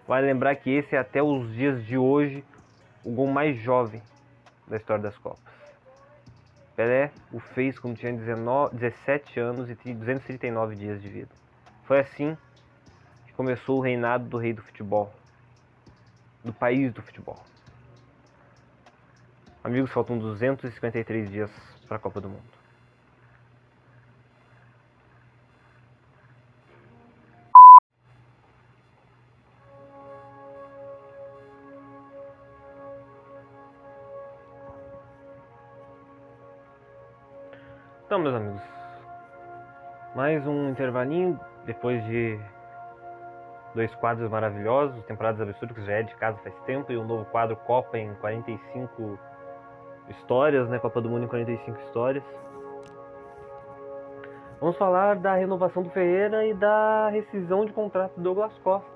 Vale 0.06 0.26
lembrar 0.26 0.54
que 0.56 0.70
esse 0.70 0.94
é 0.94 0.98
até 0.98 1.22
os 1.22 1.52
dias 1.52 1.84
de 1.84 1.98
hoje 1.98 2.44
o 3.04 3.10
gol 3.10 3.26
mais 3.26 3.56
jovem 3.58 4.00
da 4.66 4.76
história 4.76 5.02
das 5.02 5.16
Copas. 5.18 5.40
Pelé 6.76 7.10
o 7.32 7.40
fez 7.40 7.78
quando 7.78 7.96
tinha 7.96 8.12
19, 8.12 8.76
17 8.76 9.40
anos 9.40 9.70
e 9.70 9.74
239 9.74 10.76
dias 10.76 11.02
de 11.02 11.08
vida. 11.08 11.30
Foi 11.84 12.00
assim 12.00 12.36
que 13.26 13.32
começou 13.32 13.78
o 13.78 13.80
reinado 13.80 14.24
do 14.28 14.36
rei 14.36 14.52
do 14.52 14.62
futebol, 14.62 15.12
do 16.44 16.52
país 16.52 16.92
do 16.92 17.02
futebol. 17.02 17.38
Amigos, 19.64 19.90
faltam 19.90 20.18
253 20.18 21.30
dias 21.30 21.50
para 21.88 21.96
a 21.96 22.00
Copa 22.00 22.20
do 22.20 22.28
Mundo. 22.28 22.55
Meus 38.26 38.34
amigos, 38.34 38.62
mais 40.12 40.44
um 40.48 40.70
intervalinho 40.70 41.38
depois 41.64 42.04
de 42.06 42.36
dois 43.72 43.94
quadros 43.96 44.28
maravilhosos, 44.28 45.00
temporadas 45.04 45.40
absurdas 45.40 45.76
que 45.76 45.84
já 45.84 45.92
é 45.92 46.02
de 46.02 46.12
casa 46.16 46.36
faz 46.38 46.54
tempo 46.62 46.90
e 46.90 46.98
um 46.98 47.04
novo 47.04 47.24
quadro 47.26 47.54
Copa 47.54 47.96
em 47.96 48.12
45 48.16 49.16
histórias, 50.08 50.68
né? 50.68 50.80
Copa 50.80 51.00
do 51.00 51.08
Mundo 51.08 51.24
em 51.24 51.28
45 51.28 51.78
histórias. 51.82 52.24
Vamos 54.60 54.76
falar 54.76 55.16
da 55.16 55.34
renovação 55.36 55.84
do 55.84 55.90
Ferreira 55.90 56.44
e 56.44 56.54
da 56.54 57.08
rescisão 57.10 57.64
de 57.64 57.72
contrato 57.72 58.16
do 58.16 58.22
Douglas 58.22 58.58
Costa, 58.58 58.90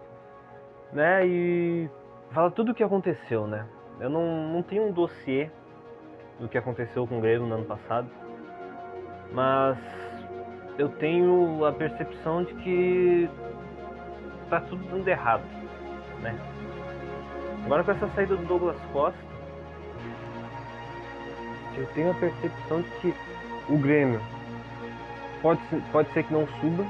né? 0.92 1.24
E 1.24 1.88
falar 2.32 2.50
tudo 2.50 2.72
o 2.72 2.74
que 2.74 2.82
aconteceu, 2.82 3.46
né? 3.46 3.64
Eu 4.00 4.10
não, 4.10 4.48
não 4.48 4.62
tenho 4.62 4.88
um 4.88 4.92
dossiê 4.92 5.48
do 6.40 6.48
que 6.48 6.58
aconteceu 6.58 7.06
com 7.06 7.18
o 7.18 7.20
Grêmio 7.20 7.46
no 7.46 7.54
ano 7.54 7.66
passado 7.66 8.19
mas 9.32 9.76
eu 10.78 10.88
tenho 10.88 11.64
a 11.64 11.72
percepção 11.72 12.44
de 12.44 12.54
que 12.54 13.30
tá 14.48 14.60
tudo 14.60 14.82
dando 14.90 15.06
errado, 15.06 15.44
né? 16.20 16.36
Agora 17.64 17.84
com 17.84 17.92
essa 17.92 18.08
saída 18.08 18.36
do 18.36 18.44
Douglas 18.46 18.76
Costa, 18.92 19.18
eu 21.76 21.86
tenho 21.94 22.10
a 22.10 22.14
percepção 22.14 22.82
de 22.82 22.90
que 23.00 23.14
o 23.68 23.78
Grêmio 23.78 24.20
pode 25.42 25.60
ser, 25.68 25.82
pode 25.92 26.12
ser 26.12 26.24
que 26.24 26.32
não 26.32 26.46
suba 26.60 26.84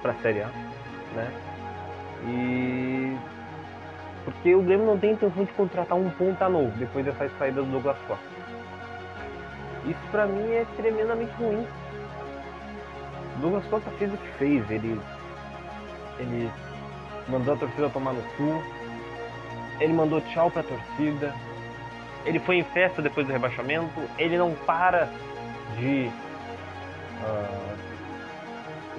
para 0.00 0.12
a 0.12 0.14
Série 0.16 0.42
A, 0.42 0.48
né? 1.14 1.30
E 2.24 3.16
porque 4.24 4.54
o 4.54 4.62
Grêmio 4.62 4.86
não 4.86 4.98
tem 4.98 5.12
intenção 5.12 5.44
de 5.44 5.52
contratar 5.52 5.98
um 5.98 6.08
ponta 6.10 6.48
novo 6.48 6.70
depois 6.78 7.04
dessa 7.04 7.28
saída 7.38 7.62
do 7.62 7.70
Douglas 7.70 7.98
Costa. 8.06 8.24
Isso 9.84 10.00
pra 10.10 10.26
mim 10.26 10.52
é 10.52 10.64
tremendamente 10.76 11.32
ruim. 11.32 11.66
Douglas 13.42 13.66
Costa 13.66 13.90
fez 13.98 14.14
o 14.14 14.16
que 14.16 14.28
fez, 14.38 14.70
ele 14.70 14.98
ele 16.18 16.50
mandou 17.28 17.54
a 17.54 17.56
torcida 17.56 17.90
tomar 17.90 18.12
no 18.12 18.22
cu, 18.36 18.62
ele 19.80 19.92
mandou 19.92 20.20
tchau 20.20 20.48
pra 20.48 20.62
torcida, 20.62 21.34
ele 22.24 22.38
foi 22.38 22.58
em 22.58 22.64
festa 22.64 23.02
depois 23.02 23.26
do 23.26 23.32
rebaixamento, 23.32 24.00
ele 24.16 24.38
não 24.38 24.54
para 24.64 25.08
de, 25.76 26.08
uh, 27.24 27.76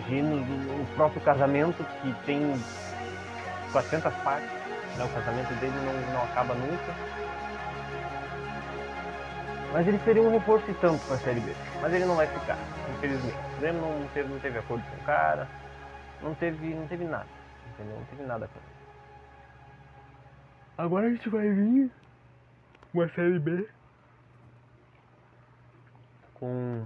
de 0.05 0.15
ir 0.15 0.21
no, 0.21 0.37
no, 0.41 0.85
próprio 0.95 1.21
casamento, 1.21 1.85
que 2.01 2.13
tem 2.25 2.53
400 3.71 4.13
partes, 4.15 4.49
né? 4.97 5.05
o 5.05 5.09
casamento 5.09 5.53
dele 5.61 5.75
não, 5.85 6.13
não 6.13 6.23
acaba 6.25 6.53
nunca. 6.53 6.93
Mas 9.73 9.87
ele 9.87 9.97
seria 10.05 10.21
um 10.21 10.29
reforço 10.29 10.69
e 10.69 10.73
tanto 10.75 11.03
para 11.07 11.15
a 11.15 11.19
Série 11.19 11.39
B. 11.39 11.51
Mas 11.81 11.91
ele 11.91 12.05
não 12.05 12.15
vai 12.15 12.27
ficar, 12.27 12.57
infelizmente. 12.95 13.35
O 13.57 13.59
Grêmio 13.59 13.81
não 13.81 14.07
teve, 14.09 14.29
não 14.29 14.39
teve 14.39 14.59
acordo 14.59 14.83
com 14.87 14.95
o 14.95 15.03
cara, 15.03 15.47
não 16.21 16.35
teve, 16.35 16.75
não 16.75 16.87
teve 16.87 17.03
nada, 17.05 17.25
entendeu? 17.73 17.97
Não 17.97 18.05
teve 18.05 18.23
nada 18.23 18.47
com 18.47 18.59
ele. 18.59 18.73
Agora 20.77 21.07
a 21.07 21.09
gente 21.09 21.27
vai 21.27 21.49
vir 21.49 21.91
uma 22.93 23.09
série 23.09 23.39
B 23.39 23.67
com 26.35 26.85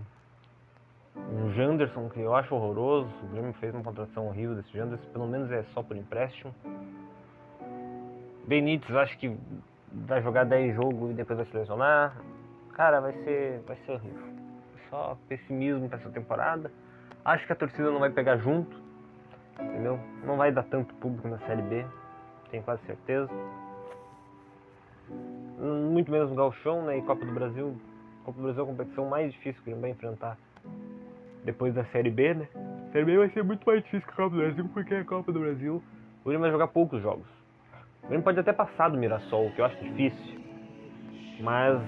um 1.16 1.54
Janderson 1.56 2.08
que 2.08 2.22
eu 2.22 2.34
acho 2.34 2.56
horroroso. 2.56 3.10
O 3.24 3.28
Grêmio 3.28 3.54
fez 3.56 3.74
uma 3.74 3.84
contratação 3.84 4.28
horrível 4.28 4.56
desse 4.56 4.72
Janderson, 4.72 5.10
pelo 5.12 5.28
menos 5.28 5.52
é 5.52 5.64
só 5.74 5.84
por 5.84 5.98
empréstimo. 5.98 6.56
Benítez, 8.48 8.96
acho 8.96 9.18
que 9.18 9.38
vai 9.92 10.22
jogar 10.22 10.46
10 10.46 10.74
jogos 10.74 11.12
e 11.12 11.14
depois 11.14 11.38
vai 11.38 11.46
se 11.48 11.58
lesionar. 11.58 12.16
Cara, 12.78 13.02
vai 13.02 13.12
ser, 13.24 13.62
vai 13.68 13.76
ser 13.86 13.92
horrível. 13.92 14.28
Só 14.90 15.18
pessimismo 15.28 15.90
para 15.90 15.98
essa 15.98 16.10
temporada. 16.10 16.72
Acho 17.26 17.46
que 17.46 17.52
a 17.52 17.56
torcida 17.58 17.92
não 17.92 18.00
vai 18.00 18.10
pegar 18.10 18.38
junto, 18.38 18.74
entendeu? 19.60 20.00
Não 20.24 20.38
vai 20.38 20.50
dar 20.54 20.64
tanto 20.64 20.94
público 20.96 21.28
na 21.28 21.40
Série 21.40 21.62
B, 21.64 21.86
tenho 22.50 22.64
quase 22.64 22.82
certeza 22.86 23.30
muito 25.60 26.12
menos 26.12 26.30
no 26.30 26.36
Galchão 26.36 26.84
né, 26.84 26.98
e 26.98 27.02
Copa 27.02 27.26
do 27.26 27.32
Brasil. 27.32 27.76
Copa 28.24 28.38
do 28.38 28.44
Brasil 28.44 28.62
é 28.62 28.64
a 28.64 28.70
competição 28.70 29.10
mais 29.10 29.32
difícil 29.32 29.62
que 29.64 29.70
ele 29.70 29.80
vai 29.80 29.90
enfrentar 29.92 30.38
depois 31.44 31.74
da 31.74 31.84
Série 31.86 32.12
B, 32.12 32.34
né? 32.34 32.48
A 32.90 32.92
Série 32.92 33.06
B 33.06 33.18
vai 33.18 33.30
ser 33.30 33.44
muito 33.44 33.64
mais 33.66 33.84
difícil 33.84 34.06
que 34.06 34.14
a 34.14 34.16
Copa 34.16 34.36
do 34.36 34.42
Brasil, 34.42 34.70
porque 34.74 34.96
a 34.96 35.06
Copa 35.06 35.32
do 35.32 35.40
Brasil 35.40 35.82
o 36.24 36.30
Grêmio 36.30 36.42
vai 36.42 36.52
jogar 36.52 36.68
poucos 36.68 37.02
jogos. 37.02 37.26
O 38.04 38.08
Grêmio 38.08 38.24
pode 38.24 38.40
até 38.40 38.52
passar 38.54 38.90
do 38.90 38.98
Mirassol, 38.98 39.50
que 39.52 39.62
eu 39.62 39.66
acho 39.66 39.78
difícil, 39.82 40.40
mas 41.40 41.82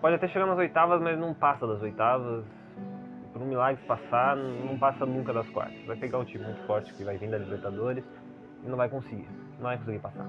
pode 0.00 0.14
até 0.14 0.28
chegar 0.28 0.46
nas 0.46 0.58
oitavas, 0.58 1.00
mas 1.00 1.18
não 1.18 1.34
passa 1.34 1.66
das 1.66 1.80
oitavas. 1.82 2.44
Por 3.32 3.42
um 3.42 3.46
milagre 3.46 3.82
passar, 3.86 4.36
não 4.36 4.78
passa 4.78 5.04
nunca 5.04 5.32
das 5.32 5.48
quartas. 5.50 5.84
Vai 5.84 5.96
pegar 5.96 6.18
um 6.18 6.24
time 6.24 6.44
muito 6.44 6.66
forte 6.66 6.92
que 6.94 7.04
vai 7.04 7.18
vir 7.18 7.28
da 7.28 7.36
Libertadores 7.36 8.04
e 8.64 8.68
não 8.68 8.76
vai 8.76 8.88
conseguir, 8.88 9.28
não 9.58 9.64
vai 9.64 9.76
conseguir 9.76 9.98
passar. 9.98 10.26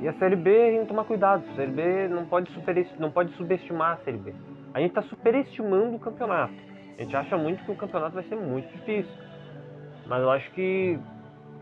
E 0.00 0.08
a 0.08 0.12
Série 0.14 0.36
B 0.36 0.50
a 0.50 0.64
gente 0.64 0.72
tem 0.72 0.82
que 0.82 0.88
tomar 0.88 1.04
cuidado. 1.04 1.44
A 1.52 1.56
Série 1.56 1.72
B 1.72 2.08
não 2.08 2.26
pode, 2.26 2.50
não 2.98 3.10
pode 3.10 3.32
subestimar 3.32 3.92
a 3.92 3.96
Série 4.04 4.16
B. 4.16 4.34
A 4.72 4.80
gente 4.80 4.90
está 4.90 5.02
superestimando 5.02 5.96
o 5.96 5.98
campeonato. 5.98 6.54
A 6.98 7.02
gente 7.02 7.16
acha 7.16 7.36
muito 7.36 7.64
que 7.64 7.70
o 7.70 7.76
campeonato 7.76 8.14
vai 8.14 8.24
ser 8.24 8.36
muito 8.36 8.70
difícil. 8.72 9.12
Mas 10.06 10.22
eu 10.22 10.30
acho 10.30 10.50
que 10.52 10.98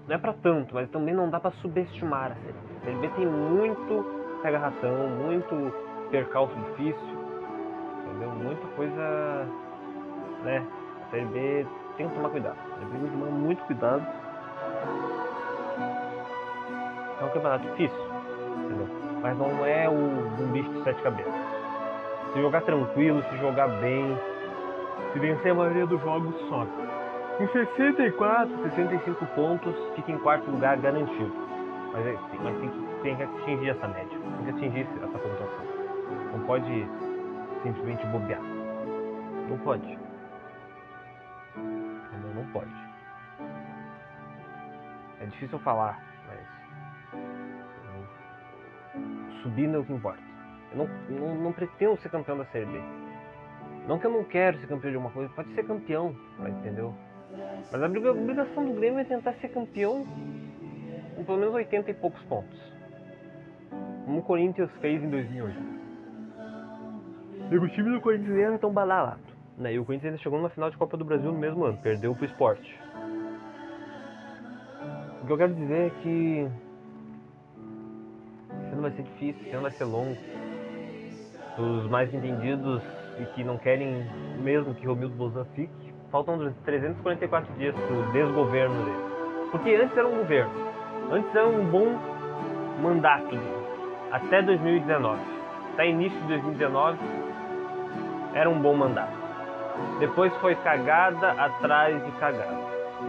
não 0.07 0.15
é 0.15 0.19
para 0.19 0.33
tanto, 0.33 0.75
mas 0.75 0.89
também 0.91 1.15
não 1.15 1.29
dá 1.29 1.41
para 1.41 1.51
subestimar 1.63 2.33
a 2.33 2.35
Série 2.35 2.53
B. 2.53 2.59
A 2.77 2.85
Série 2.85 2.97
B 2.97 3.09
tem 3.17 3.27
muito 3.27 4.05
pega-ratão, 4.43 5.09
muito 5.09 5.73
percalço 6.11 6.55
entendeu? 6.57 8.31
Muita 8.31 8.67
coisa, 8.77 9.47
né? 10.45 10.67
A 11.07 11.11
Série 11.11 11.27
B 11.27 11.67
tem 11.97 12.09
que 12.09 12.15
tomar 12.15 12.31
cuidado. 12.31 12.57
A 12.59 12.79
Série 12.79 12.87
B 12.87 12.99
tem 12.99 13.09
que 13.09 13.13
tomar 13.13 13.31
muito 13.31 13.65
cuidado. 13.65 14.07
É 17.21 17.25
um 17.25 17.29
campeonato 17.29 17.67
difícil 17.69 18.09
mas 19.21 19.37
não 19.37 19.65
é 19.65 19.89
um, 19.89 20.43
um 20.43 20.53
bicho 20.53 20.71
de 20.71 20.83
sete 20.85 21.03
cabeças. 21.03 21.33
Se 22.33 22.41
jogar 22.41 22.61
tranquilo, 22.63 23.23
se 23.31 23.37
jogar 23.39 23.69
bem, 23.81 24.17
se 25.13 25.19
vencer 25.19 25.53
a 25.53 25.55
maioria 25.55 25.87
dos 25.87 26.01
jogos, 26.03 26.35
sobe. 26.49 26.71
Com 27.39 27.49
64, 27.49 28.63
65 28.63 29.27
pontos, 29.27 29.75
fica 29.95 30.13
em 30.13 30.19
quarto 30.19 30.51
lugar 30.51 30.77
garantido. 30.79 31.33
Mas, 31.93 32.07
é, 32.07 32.19
mas 32.43 32.59
tem, 32.59 32.71
tem 33.03 33.17
que 33.17 33.23
atingir 33.23 33.71
essa 33.71 33.89
média, 33.89 34.19
tem 34.37 34.45
que 34.45 34.51
atingir 34.51 34.87
essa 35.03 35.19
pontuação. 35.19 35.68
Não 36.39 36.47
pode 36.47 36.87
simplesmente 37.65 38.07
bobear. 38.07 38.41
Não 39.49 39.59
pode. 39.59 39.99
Não, 41.57 42.45
pode. 42.53 42.71
É 45.21 45.27
difícil 45.27 45.59
falar, 45.59 46.01
subir 49.43 49.67
não 49.67 49.75
é 49.75 49.79
o 49.79 49.85
que 49.85 49.93
importa. 49.93 50.23
Eu 50.71 50.79
não, 50.79 50.89
não, 51.11 51.35
não, 51.35 51.53
pretendo 51.53 51.97
ser 52.01 52.09
campeão 52.09 52.39
da 52.39 52.45
Série 52.47 52.67
B. 52.67 52.81
Não 53.89 53.99
que 53.99 54.07
eu 54.07 54.13
não 54.13 54.23
quero 54.23 54.59
ser 54.59 54.69
campeão 54.69 54.91
de 54.91 54.97
alguma 54.97 55.13
coisa, 55.13 55.33
pode 55.35 55.53
ser 55.55 55.65
campeão, 55.65 56.15
entendeu? 56.61 56.95
Mas 57.73 57.83
a 57.83 57.87
obrigação 57.87 58.65
do 58.65 58.75
Grêmio 58.75 59.01
é 59.01 59.05
tentar 59.05 59.33
ser 59.35 59.49
campeão 59.49 60.07
com 61.17 61.25
pelo 61.25 61.39
menos 61.39 61.55
80 61.55 61.91
e 61.91 61.95
poucos 61.95 62.23
pontos. 62.25 62.73
Como 64.05 64.21
o 64.21 64.23
Corinthians 64.23 64.71
fez 64.81 65.03
em 65.03 65.11
2008. 65.11 65.78
E 67.51 67.57
o 67.57 67.69
time 67.69 67.91
do 67.91 68.01
Corinthians 68.01 68.37
era 68.37 68.59
tão 68.59 68.71
badalado. 68.71 69.21
Né? 69.57 69.75
E 69.75 69.79
o 69.79 69.85
Corinthians 69.85 70.13
ainda 70.13 70.23
chegou 70.23 70.39
numa 70.39 70.51
final 70.51 70.71
de 70.71 70.77
Copa 70.77 70.97
do 70.97 71.05
Brasil 71.05 71.33
no 71.33 71.39
mesmo 71.39 71.65
ano, 71.65 71.79
perdeu 71.79 72.15
pro 72.15 72.27
esporte. 72.27 72.79
O 75.23 75.27
que 75.27 75.33
eu 75.33 75.37
quero 75.37 75.55
dizer 75.55 75.87
é 75.87 75.91
que 76.03 76.49
ano 78.73 78.83
vai 78.83 78.91
ser 78.93 79.03
difícil, 79.03 79.43
esse 79.43 79.53
ano 79.53 79.63
vai 79.63 79.71
ser 79.73 79.85
longo. 79.85 80.17
Os 81.59 81.91
mais 81.91 82.13
entendidos 82.15 82.83
e 83.19 83.25
que 83.35 83.43
não 83.43 83.59
querem 83.59 84.07
mesmo 84.41 84.75
que 84.75 84.87
Romildo 84.87 85.17
Bolzan 85.17 85.45
fique, 85.57 85.93
faltam 86.11 86.53
344 86.65 87.53
dias 87.55 87.75
para 87.75 87.97
o 87.97 88.13
desgoverno 88.13 88.85
dele. 88.85 89.09
Porque 89.51 89.71
antes 89.71 89.97
era 89.97 90.07
um 90.07 90.19
governo, 90.19 90.53
antes 91.11 91.35
era 91.35 91.49
um 91.49 91.65
bom 91.69 91.99
mandato 92.81 93.31
dele, 93.31 93.43
até 94.13 94.43
2019. 94.43 95.21
Até 95.75 95.91
início 95.91 96.21
de 96.21 96.29
2019 96.29 96.99
era 98.35 98.49
um 98.49 98.61
bom 98.61 98.75
mandato. 98.75 99.13
Depois 99.99 100.35
foi 100.37 100.55
cagada 100.57 101.31
atrás 101.33 102.05
de 102.05 102.11
cagada. 102.13 102.59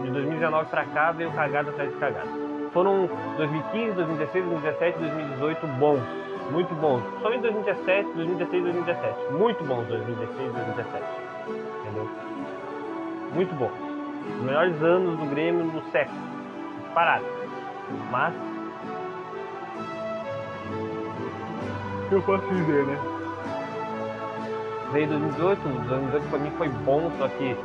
De 0.02 0.10
2019 0.10 0.70
para 0.70 0.84
cá 0.86 1.12
veio 1.12 1.32
cagada 1.32 1.70
atrás 1.70 1.90
de 1.90 1.96
cagada 1.98 2.50
foram 2.72 3.08
2015, 3.36 3.92
2016, 3.92 4.44
2017, 4.44 4.98
2018 4.98 5.66
bons, 5.78 6.02
muito 6.50 6.74
bons. 6.76 7.02
Só 7.20 7.32
em 7.32 7.40
2017, 7.40 8.12
2016, 8.14 8.62
2017, 8.62 9.32
muito 9.32 9.64
bons 9.64 9.86
2016, 9.86 10.52
2017, 10.52 11.04
entendeu? 11.80 12.08
Muito 13.34 13.54
bons. 13.54 13.72
Os 14.36 14.42
melhores 14.42 14.82
anos 14.82 15.18
do 15.18 15.26
Grêmio 15.26 15.64
no 15.64 15.82
século, 15.90 16.18
disparado. 16.82 17.24
Mas 18.10 18.34
eu 22.12 22.22
posso 22.22 22.46
dizer, 22.48 22.86
né? 22.86 23.19
Veio 24.92 25.06
2018, 25.06 25.62
2018 25.62 26.28
pra 26.28 26.38
mim 26.38 26.50
foi 26.58 26.68
bom, 26.68 27.10
só 27.16 27.28
que 27.28 27.56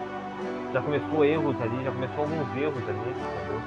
já 0.72 0.82
começou 0.82 1.26
erros 1.26 1.60
ali, 1.60 1.84
já 1.84 1.92
começou 1.92 2.20
alguns 2.20 2.58
erros 2.58 2.90
ali, 2.90 3.00
entendeu? 3.00 3.62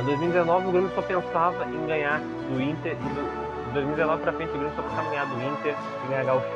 Em 0.00 0.04
2019 0.04 0.66
o 0.66 0.72
Grêmio 0.72 0.90
só 0.94 1.02
pensava 1.02 1.64
em 1.66 1.86
ganhar 1.86 2.20
do 2.20 2.60
Inter 2.60 2.92
e 2.92 2.96
do, 2.96 3.66
de 3.66 3.74
2019 3.74 4.22
para 4.22 4.32
frente 4.32 4.48
o 4.48 4.52
Grêmio 4.54 4.72
só 4.74 4.82
pensava 4.82 5.06
em 5.06 5.10
ganhar 5.10 5.26
do 5.26 5.34
Inter 5.34 5.74
e 6.04 6.08
ganhar 6.08 6.24
Gauchão. 6.24 6.50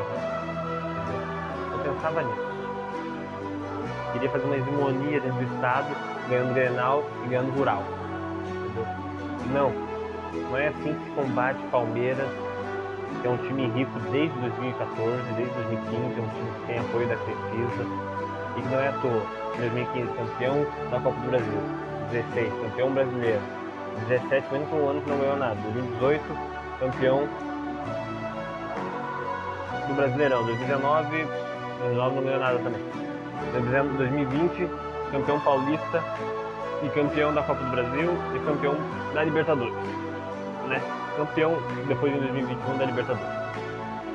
Eu 1.72 1.92
pensava 1.92 2.22
nisso. 2.22 2.54
Queria 4.12 4.30
fazer 4.30 4.44
uma 4.44 4.56
hegemonia 4.56 5.20
dentro 5.20 5.38
do 5.38 5.54
estado, 5.54 5.94
ganhando 6.28 6.54
Grenal 6.54 7.04
e 7.24 7.28
ganhando 7.28 7.56
Rural. 7.56 7.82
Entendeu? 8.64 8.86
Não, 9.52 9.72
não 10.50 10.56
é 10.56 10.68
assim 10.68 10.94
que 10.94 11.04
se 11.04 11.10
combate 11.10 11.58
Palmeiras, 11.70 12.28
é 13.22 13.28
um 13.28 13.36
time 13.38 13.66
rico 13.68 13.98
desde 14.10 14.38
2014, 14.38 15.22
desde 15.36 15.54
2015, 15.54 15.94
é 15.96 16.22
um 16.22 16.28
time 16.28 16.50
que 16.50 16.66
tem 16.66 16.78
apoio 16.78 17.08
da 17.08 17.16
Crefisa 17.16 17.86
e 18.56 18.62
que 18.62 18.68
não 18.68 18.80
é 18.80 18.88
à 18.88 18.92
toa. 18.92 19.22
2015 19.58 20.12
campeão 20.12 20.66
da 20.90 21.00
Copa 21.00 21.20
do 21.20 21.30
Brasil. 21.30 21.60
16, 22.10 22.52
campeão 22.62 22.92
brasileiro. 22.92 23.40
17 24.08 24.46
foi 24.48 24.58
o 24.58 24.62
único 24.62 24.76
ano 24.88 25.00
que 25.02 25.10
não 25.10 25.18
ganhou 25.18 25.36
nada. 25.36 25.56
2018, 25.62 26.24
campeão 26.80 27.28
do 29.88 29.94
Brasileirão. 29.94 30.44
2019, 30.44 31.24
2019 31.80 32.14
não 32.14 32.22
ganhou 32.22 32.40
nada 32.40 32.58
também. 32.58 32.82
2020, 33.96 34.70
campeão 35.10 35.40
paulista 35.40 36.02
e 36.82 36.88
campeão 36.90 37.32
da 37.32 37.42
Copa 37.42 37.62
do 37.62 37.70
Brasil 37.70 38.10
e 38.34 38.38
campeão 38.40 38.76
da 39.12 39.24
Libertadores. 39.24 39.74
Né? 40.68 41.03
Campeão 41.16 41.56
depois 41.86 42.12
de 42.12 42.18
2021 42.20 42.78
da 42.78 42.84
Libertadores. 42.86 43.44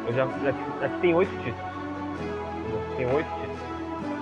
Eu 0.07 0.13
já, 0.13 0.23
aqui, 0.23 0.85
aqui 0.85 1.01
tem 1.01 1.13
oito 1.13 1.31
títulos. 1.43 1.71
Tem 2.97 3.05
oito 3.05 3.29
títulos. 3.29 3.59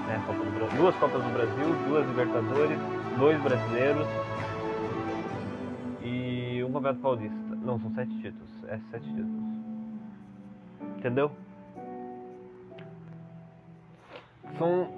Né? 0.07 0.23
Copa 0.25 0.43
Brasil, 0.57 0.77
duas 0.77 0.95
Copas 0.95 1.23
do 1.23 1.33
Brasil, 1.33 1.75
duas 1.87 2.07
Libertadores, 2.07 2.79
dois 3.17 3.41
brasileiros 3.41 4.07
e 6.03 6.63
um 6.63 6.71
Campeonato 6.71 6.99
Paulista. 6.99 7.37
Não, 7.63 7.79
são 7.79 7.91
sete 7.93 8.11
títulos. 8.21 8.63
É 8.67 8.79
sete 8.91 9.05
títulos. 9.05 9.47
Entendeu? 10.97 11.31
São 14.57 14.89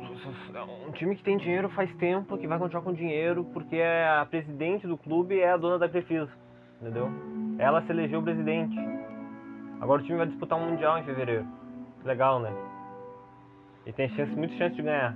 um 0.88 0.92
time 0.92 1.15
que 1.15 1.24
tem 1.24 1.38
dinheiro 1.38 1.70
faz 1.70 1.94
tempo, 1.96 2.38
que 2.38 2.48
vai 2.48 2.58
continuar 2.58 2.84
com 2.84 2.94
dinheiro, 2.94 3.44
porque 3.54 3.82
a 3.82 4.26
presidente 4.26 4.88
do 4.88 4.98
clube 4.98 5.39
é 5.39 5.52
a 5.52 5.58
dona 5.58 5.78
da 5.78 5.89
Crefisa, 5.89 6.30
entendeu? 6.80 7.12
Ela 7.60 7.82
se 7.84 7.91
elegeu 7.91 8.24
presidente. 8.24 8.76
Agora 9.82 10.02
o 10.02 10.06
time 10.06 10.17
vai 10.17 10.28
disputar 10.28 10.58
um 10.58 10.72
mundial 10.72 10.98
em 10.98 11.04
fevereiro. 11.04 11.45
Legal, 12.06 12.39
né? 12.39 12.52
E 13.86 13.91
tem 13.91 14.10
chance, 14.10 14.32
muita 14.32 14.56
chance 14.56 14.76
de 14.76 14.82
ganhar. 14.82 15.15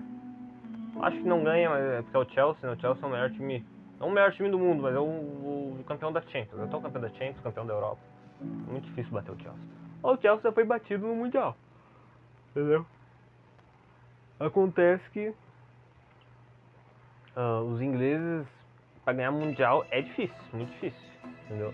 Acho 1.01 1.17
que 1.17 1.27
não 1.27 1.43
ganha, 1.43 1.69
mas 1.69 1.83
é 1.83 2.01
porque 2.01 2.17
é 2.17 2.19
o 2.19 2.29
Chelsea, 2.29 2.69
né? 2.69 2.75
O 2.75 2.79
Chelsea 2.79 3.03
é 3.03 3.07
o 3.07 3.09
melhor 3.09 3.31
time. 3.31 3.65
Não 3.99 4.09
o 4.09 4.11
melhor 4.11 4.31
time 4.33 4.49
do 4.49 4.59
mundo, 4.59 4.83
mas 4.83 4.93
é 4.93 4.99
o, 4.99 5.03
o, 5.03 5.77
o 5.79 5.83
campeão 5.85 6.11
da 6.11 6.21
Champions. 6.21 6.59
Eu 6.59 6.67
tô 6.67 6.81
campeão 6.81 7.01
da 7.01 7.09
Champions, 7.09 7.39
campeão 7.41 7.65
da 7.65 7.73
Europa. 7.73 8.01
Muito 8.41 8.85
difícil 8.87 9.13
bater 9.13 9.31
o 9.31 9.39
Chelsea. 9.39 9.63
O 10.03 10.17
Chelsea 10.17 10.51
foi 10.51 10.65
batido 10.65 11.07
no 11.07 11.15
Mundial. 11.15 11.55
Entendeu? 12.51 12.85
Acontece 14.39 15.09
que 15.11 15.33
ah, 17.35 17.61
os 17.61 17.81
ingleses 17.81 18.45
para 19.05 19.13
ganhar 19.13 19.31
mundial 19.31 19.85
é 19.89 20.01
difícil, 20.01 20.35
muito 20.53 20.71
difícil, 20.73 21.09
entendeu? 21.45 21.73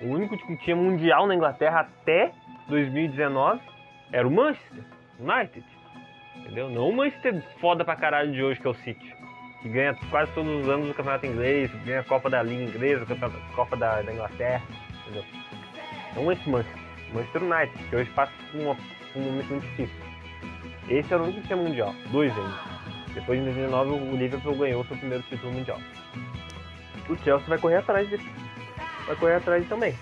O 0.00 0.06
único 0.06 0.36
que 0.36 0.56
tinha 0.56 0.74
mundial 0.74 1.26
na 1.26 1.34
Inglaterra 1.34 1.80
até 1.80 2.32
2019 2.68 3.60
era 4.12 4.26
o 4.26 4.30
Manchester 4.30 4.84
United, 5.18 5.64
entendeu? 6.36 6.70
Não 6.70 6.88
o 6.88 6.96
Manchester 6.96 7.42
foda 7.60 7.84
pra 7.84 7.94
caralho 7.94 8.32
de 8.32 8.42
hoje 8.42 8.58
que 8.58 8.66
é 8.66 8.70
o 8.70 8.74
City, 8.74 9.14
que 9.60 9.68
ganha 9.68 9.94
quase 10.10 10.32
todos 10.32 10.62
os 10.62 10.68
anos 10.68 10.88
o 10.88 10.94
campeonato 10.94 11.26
inglês, 11.26 11.70
ganha 11.84 12.00
a 12.00 12.04
Copa 12.04 12.30
da 12.30 12.42
Liga 12.42 12.62
Inglesa, 12.62 13.04
a 13.04 13.54
Copa 13.54 13.76
da, 13.76 14.00
da 14.00 14.12
Inglaterra, 14.12 14.62
entendeu? 15.02 15.24
Não 16.16 16.32
esse 16.32 16.48
Manchester, 16.48 16.82
Manchester 17.12 17.42
United, 17.42 17.88
que 17.88 17.96
hoje 17.96 18.10
passa 18.10 18.32
por 18.50 18.60
um 18.60 19.22
momento 19.22 19.48
muito 19.48 19.66
difícil. 19.66 20.10
Esse 20.88 21.12
era 21.12 21.22
o 21.22 21.26
único 21.26 21.42
que 21.42 21.46
tinha 21.46 21.56
mundial, 21.56 21.94
dois 22.10 22.36
ainda. 22.36 22.58
Depois 23.14 23.38
de 23.38 23.44
2009 23.44 23.90
o 23.90 24.16
Liverpool 24.16 24.56
ganhou 24.56 24.84
seu 24.84 24.96
primeiro 24.96 25.22
título 25.24 25.52
mundial. 25.52 25.78
O 27.08 27.16
Chelsea 27.18 27.46
vai 27.48 27.58
correr 27.58 27.76
atrás 27.76 28.08
desse, 28.08 28.24
vai 29.10 29.16
correr 29.16 29.34
atrás 29.36 29.68
também, 29.68 29.98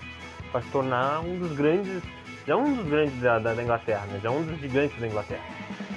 para 0.51 0.61
se 0.61 0.69
tornar 0.69 1.21
um 1.21 1.39
dos 1.39 1.51
grandes, 1.53 2.03
não 2.45 2.63
um 2.63 2.75
dos 2.75 2.85
grandes 2.85 3.19
da, 3.21 3.39
da, 3.39 3.53
da 3.55 3.63
Inglaterra, 3.63 4.05
mas 4.11 4.23
é 4.23 4.29
um 4.29 4.43
dos 4.43 4.59
gigantes 4.59 4.99
da 4.99 5.07
Inglaterra. 5.07 5.43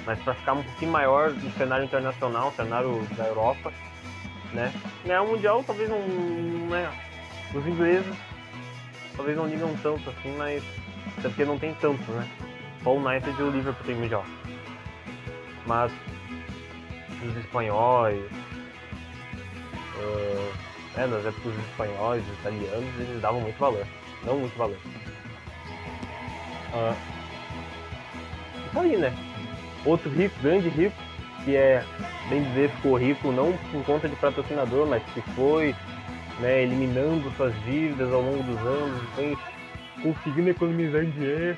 Mas 0.05 0.19
para 0.19 0.33
ficar 0.33 0.53
um 0.53 0.63
pouquinho 0.63 0.91
maior 0.91 1.31
no 1.31 1.51
cenário 1.51 1.85
internacional, 1.85 2.47
no 2.47 2.55
cenário 2.55 3.07
da 3.15 3.25
Europa, 3.25 3.71
né? 4.51 4.73
Ganhar 5.05 5.21
o 5.21 5.27
mundial 5.27 5.63
talvez 5.63 5.89
não, 5.89 5.99
né? 6.69 6.91
Os 7.53 7.65
ingleses 7.67 8.15
talvez 9.15 9.37
não 9.37 9.45
ligam 9.45 9.73
tanto 9.83 10.09
assim, 10.09 10.35
mas 10.35 10.63
até 11.19 11.29
porque 11.29 11.45
não 11.45 11.59
tem 11.59 11.73
tanto, 11.75 12.11
né? 12.11 12.27
Só 12.83 12.95
o 12.95 12.97
United 12.97 13.39
e 13.39 13.43
o 13.43 13.51
Liverpool 13.51 13.85
tem 13.85 13.95
mundial. 13.95 14.25
Mas 15.67 15.91
os 17.23 17.37
espanhóis, 17.37 18.25
eh, 19.99 20.51
é, 20.97 21.07
nas 21.07 21.25
épocas 21.25 21.53
dos 21.53 21.65
espanhóis, 21.65 22.23
dos 22.25 22.39
italianos, 22.39 22.99
eles 22.99 23.21
davam 23.21 23.41
muito 23.41 23.57
valor. 23.57 23.85
Não 24.25 24.37
muito 24.37 24.57
valor. 24.57 24.77
Ah, 26.73 26.95
isso 28.67 28.79
aí, 28.79 28.97
né? 28.97 29.13
Outro 29.85 30.09
rico, 30.09 30.35
grande 30.41 30.69
rico, 30.69 30.95
que 31.43 31.55
é, 31.55 31.83
bem 32.29 32.43
dizer, 32.43 32.69
ficou 32.71 32.97
rico 32.97 33.31
não 33.31 33.53
por 33.71 33.83
conta 33.85 34.07
de 34.07 34.15
patrocinador, 34.15 34.87
mas 34.87 35.03
que 35.13 35.21
foi 35.35 35.75
né, 36.39 36.63
eliminando 36.63 37.31
suas 37.35 37.53
dívidas 37.63 38.11
ao 38.11 38.21
longo 38.21 38.43
dos 38.43 38.57
anos, 38.59 39.03
foi 39.15 39.37
conseguindo 40.01 40.49
economizar 40.49 41.05
dinheiro. 41.05 41.57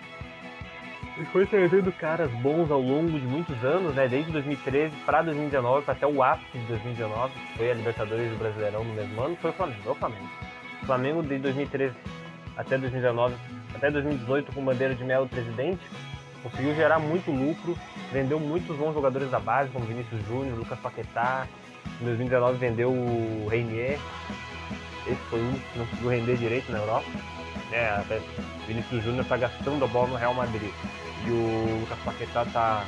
E 1.17 1.23
foi 1.25 1.45
trazendo 1.45 1.93
caras 1.93 2.29
bons 2.41 2.69
ao 2.69 2.81
longo 2.81 3.17
de 3.17 3.25
muitos 3.25 3.63
anos, 3.63 3.95
né? 3.95 4.05
Desde 4.05 4.29
2013 4.33 4.93
para 5.05 5.21
2019, 5.21 5.89
até 5.89 6.05
o 6.05 6.21
ápice 6.21 6.57
de 6.57 6.65
2019, 6.65 7.33
que 7.33 7.57
foi 7.57 7.71
a 7.71 7.73
Libertadores 7.73 8.29
do 8.31 8.37
Brasileirão 8.37 8.83
no 8.83 8.93
mesmo 8.93 9.21
ano, 9.21 9.37
foi 9.37 9.51
o 9.51 9.53
Flamengo. 9.53 9.91
O 9.91 9.95
Flamengo. 9.95 10.29
O 10.83 10.85
Flamengo 10.85 11.23
de 11.23 11.37
2013 11.37 11.95
até 12.57 12.77
2019, 12.77 13.33
até 13.73 13.89
2018 13.89 14.51
com 14.51 14.65
bandeira 14.65 14.93
de 14.93 15.05
mel 15.05 15.23
do 15.23 15.29
presidente, 15.29 15.79
conseguiu 16.43 16.75
gerar 16.75 16.99
muito 16.99 17.31
lucro, 17.31 17.77
vendeu 18.11 18.37
muitos 18.37 18.75
bons 18.75 18.93
jogadores 18.93 19.31
da 19.31 19.39
base, 19.39 19.69
como 19.71 19.85
Vinícius 19.85 20.21
Júnior, 20.27 20.57
Lucas 20.57 20.79
Paquetá. 20.79 21.47
Em 22.01 22.05
2019 22.05 22.57
vendeu 22.57 22.91
o 22.91 23.47
Reinier. 23.49 23.99
Esse 25.07 25.21
foi 25.29 25.39
o 25.39 25.47
único 25.47 25.65
que 25.71 25.79
não 25.79 25.85
conseguiu 25.85 26.09
render 26.09 26.35
direito 26.35 26.71
na 26.73 26.79
Europa. 26.79 27.05
É, 27.71 28.03
Vinícius 28.67 29.01
Júnior 29.01 29.23
está 29.23 29.37
gastando 29.37 29.85
a 29.85 29.87
bola 29.87 30.07
no 30.09 30.15
Real 30.15 30.33
Madrid. 30.33 30.71
E 31.25 31.29
o 31.29 31.79
Lucas 31.81 31.99
Paquetá 32.03 32.45
tá. 32.45 32.85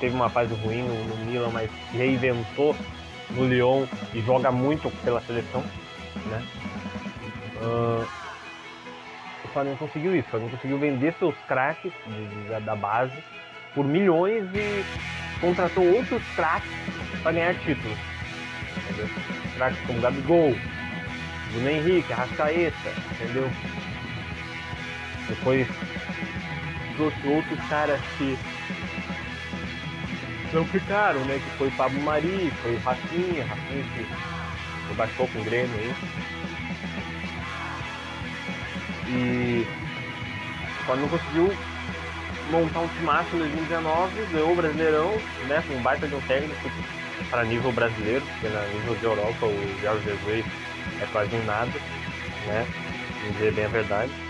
Teve 0.00 0.14
uma 0.14 0.30
fase 0.30 0.54
ruim 0.54 0.82
no, 0.82 1.04
no 1.04 1.24
Milan, 1.24 1.50
mas 1.52 1.70
reinventou 1.92 2.74
no 3.30 3.48
Lyon 3.48 3.84
e 4.14 4.20
joga 4.20 4.50
muito 4.50 4.90
pela 5.02 5.20
seleção. 5.20 5.62
Né? 6.26 6.42
Ah, 7.62 8.06
o 9.44 9.48
Flamengo 9.48 9.76
conseguiu 9.78 10.14
isso, 10.14 10.26
o 10.28 10.30
Flamengo 10.30 10.50
conseguiu 10.52 10.78
vender 10.78 11.14
seus 11.18 11.34
craques 11.46 11.92
da 12.64 12.76
base 12.76 13.16
por 13.74 13.84
milhões 13.84 14.44
e 14.54 14.84
contratou 15.40 15.84
outros 15.84 16.22
craques 16.34 16.70
para 17.22 17.32
ganhar 17.32 17.54
títulos. 17.60 17.98
Entendeu? 18.76 19.08
Craques 19.56 19.78
como 19.86 20.00
Gabigol, 20.00 20.54
Bruno 21.52 21.70
Henrique, 21.70 22.12
Arrascaeta, 22.12 22.90
entendeu? 23.12 23.50
Depois 25.28 25.66
trouxe 26.96 27.26
outros 27.26 27.60
caras 27.68 28.00
que 28.16 28.38
não 30.52 30.64
ficaram, 30.64 31.24
né? 31.24 31.38
Que 31.38 31.58
foi 31.58 31.70
Pablo 31.72 32.00
Mari, 32.00 32.52
foi 32.62 32.74
o 32.74 32.78
Rafinha, 32.80 33.44
Rafinha 33.44 33.84
que 33.94 34.94
baixou 34.94 35.28
com 35.28 35.38
o 35.38 35.44
Grêmio 35.44 35.76
aí. 35.76 35.94
E 39.08 39.66
o 40.80 40.84
Flamengo 40.84 41.08
conseguiu 41.10 41.52
montar 42.50 42.80
um 42.80 42.88
timaço 42.88 43.36
em 43.36 43.38
2019, 43.38 44.26
ganhou 44.32 44.52
o 44.52 44.56
Brasileirão, 44.56 45.12
né? 45.46 45.62
Com 45.66 45.74
um 45.74 45.82
baita 45.82 46.08
de 46.08 46.14
um 46.14 46.20
técnico 46.22 46.68
para 47.30 47.44
nível 47.44 47.72
brasileiro, 47.72 48.24
porque 48.24 48.48
na 48.48 48.66
nível 48.66 48.94
de 48.94 49.04
Europa 49.04 49.46
o 49.46 49.80
Jorge 49.82 50.04
Jesus 50.04 50.46
é 51.02 51.06
quase 51.12 51.34
um 51.36 51.44
nada, 51.44 51.72
né? 52.46 52.66
Vamos 53.20 53.36
dizer 53.36 53.52
bem 53.52 53.64
a 53.66 53.68
verdade. 53.68 54.27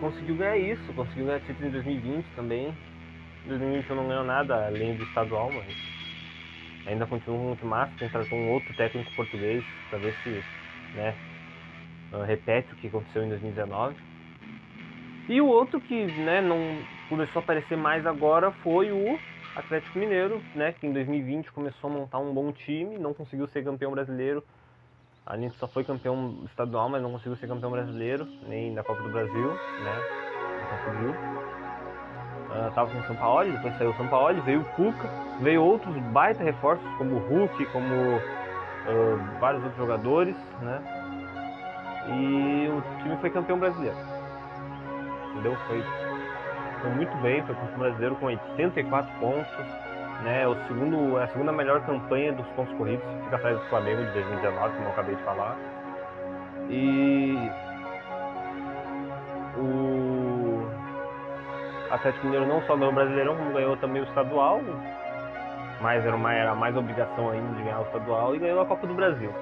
Conseguiu 0.00 0.36
ganhar 0.36 0.58
isso, 0.58 0.92
conseguiu 0.94 1.26
ganhar 1.26 1.40
título 1.40 1.68
em 1.68 1.70
2020 1.70 2.26
também. 2.34 2.68
Em 3.44 3.48
2021 3.48 3.94
não 3.94 4.08
ganhou 4.08 4.24
nada 4.24 4.66
além 4.66 4.94
do 4.94 5.04
estadual, 5.04 5.50
mas 5.52 5.66
ainda 6.86 7.06
continua 7.06 7.38
muito 7.38 7.66
massa, 7.66 7.92
tem 7.98 8.08
que 8.08 8.34
um 8.34 8.48
outro 8.50 8.72
técnico 8.74 9.10
português 9.12 9.62
para 9.88 9.98
ver 9.98 10.14
se 10.22 10.42
né, 10.94 11.14
repete 12.26 12.72
o 12.72 12.76
que 12.76 12.86
aconteceu 12.86 13.24
em 13.24 13.28
2019. 13.28 13.96
E 15.28 15.40
o 15.40 15.48
outro 15.48 15.80
que 15.80 16.06
né, 16.06 16.40
não 16.40 16.84
começou 17.08 17.40
a 17.40 17.42
aparecer 17.42 17.76
mais 17.76 18.06
agora 18.06 18.52
foi 18.62 18.92
o 18.92 19.18
Atlético 19.56 19.98
Mineiro, 19.98 20.40
né, 20.54 20.72
que 20.72 20.86
em 20.86 20.92
2020 20.92 21.50
começou 21.50 21.90
a 21.90 21.92
montar 21.92 22.18
um 22.18 22.32
bom 22.32 22.52
time, 22.52 22.96
não 22.98 23.12
conseguiu 23.12 23.48
ser 23.48 23.64
campeão 23.64 23.90
brasileiro. 23.90 24.44
A 25.26 25.36
gente 25.36 25.56
só 25.56 25.66
foi 25.66 25.82
campeão 25.82 26.36
estadual, 26.44 26.88
mas 26.88 27.02
não 27.02 27.10
conseguiu 27.10 27.36
ser 27.36 27.48
campeão 27.48 27.72
brasileiro, 27.72 28.28
nem 28.46 28.72
da 28.72 28.84
Copa 28.84 29.02
do 29.02 29.08
Brasil, 29.08 29.48
né? 29.48 30.00
Não 30.60 30.78
conseguiu. 30.78 31.14
Ah, 32.52 32.70
tava 32.72 32.92
com 32.92 32.98
o 33.00 33.02
São 33.08 33.16
Paulo, 33.16 33.50
depois 33.50 33.76
saiu 33.76 33.90
o 33.90 33.96
São 33.96 34.06
Paulo, 34.06 34.40
veio 34.42 34.60
o 34.60 34.64
Cuca, 34.76 35.10
veio 35.40 35.64
outros 35.64 35.92
baita 36.12 36.44
reforços, 36.44 36.86
como 36.96 37.16
o 37.16 37.18
Hulk, 37.18 37.66
como 37.66 38.20
ah, 38.86 39.38
vários 39.40 39.64
outros 39.64 39.80
jogadores, 39.80 40.36
né? 40.60 40.80
E 42.08 42.68
o 42.68 43.02
time 43.02 43.16
foi 43.16 43.30
campeão 43.30 43.58
brasileiro. 43.58 43.96
Entendeu? 45.32 45.56
Foi, 45.66 45.84
foi 46.82 46.90
muito 46.90 47.16
bem, 47.16 47.42
foi 47.42 47.54
campeão 47.56 47.78
brasileiro 47.80 48.14
com 48.14 48.26
84 48.26 49.12
pontos, 49.18 49.52
né? 50.22 50.42
É 50.42 50.48
o 50.48 50.54
segundo, 50.66 51.18
é 51.18 51.24
a 51.24 51.28
segunda 51.28 51.52
melhor 51.52 51.80
campanha 51.82 52.32
dos 52.32 52.46
pontos 52.48 52.74
corridos, 52.76 53.04
fica 53.24 53.36
atrás 53.36 53.58
do 53.58 53.64
Flamengo 53.66 54.04
de 54.04 54.12
2019, 54.12 54.74
como 54.74 54.86
eu 54.86 54.92
acabei 54.92 55.14
de 55.14 55.22
falar. 55.22 55.56
E 56.68 57.50
o 59.56 60.66
Atlético 61.90 62.26
Mineiro 62.26 62.46
não 62.46 62.62
só 62.62 62.76
ganhou 62.76 62.92
o 62.92 62.94
Brasileirão, 62.94 63.36
como 63.36 63.52
ganhou 63.52 63.76
também 63.76 64.02
o 64.02 64.04
estadual, 64.04 64.60
mas 65.80 66.04
era, 66.04 66.16
uma, 66.16 66.32
era 66.32 66.54
mais 66.54 66.76
obrigação 66.76 67.30
ainda 67.30 67.54
de 67.54 67.62
ganhar 67.62 67.80
o 67.80 67.82
estadual 67.82 68.34
e 68.34 68.38
ganhou 68.38 68.60
a 68.60 68.66
Copa 68.66 68.86
do 68.86 68.94
Brasil. 68.94 69.32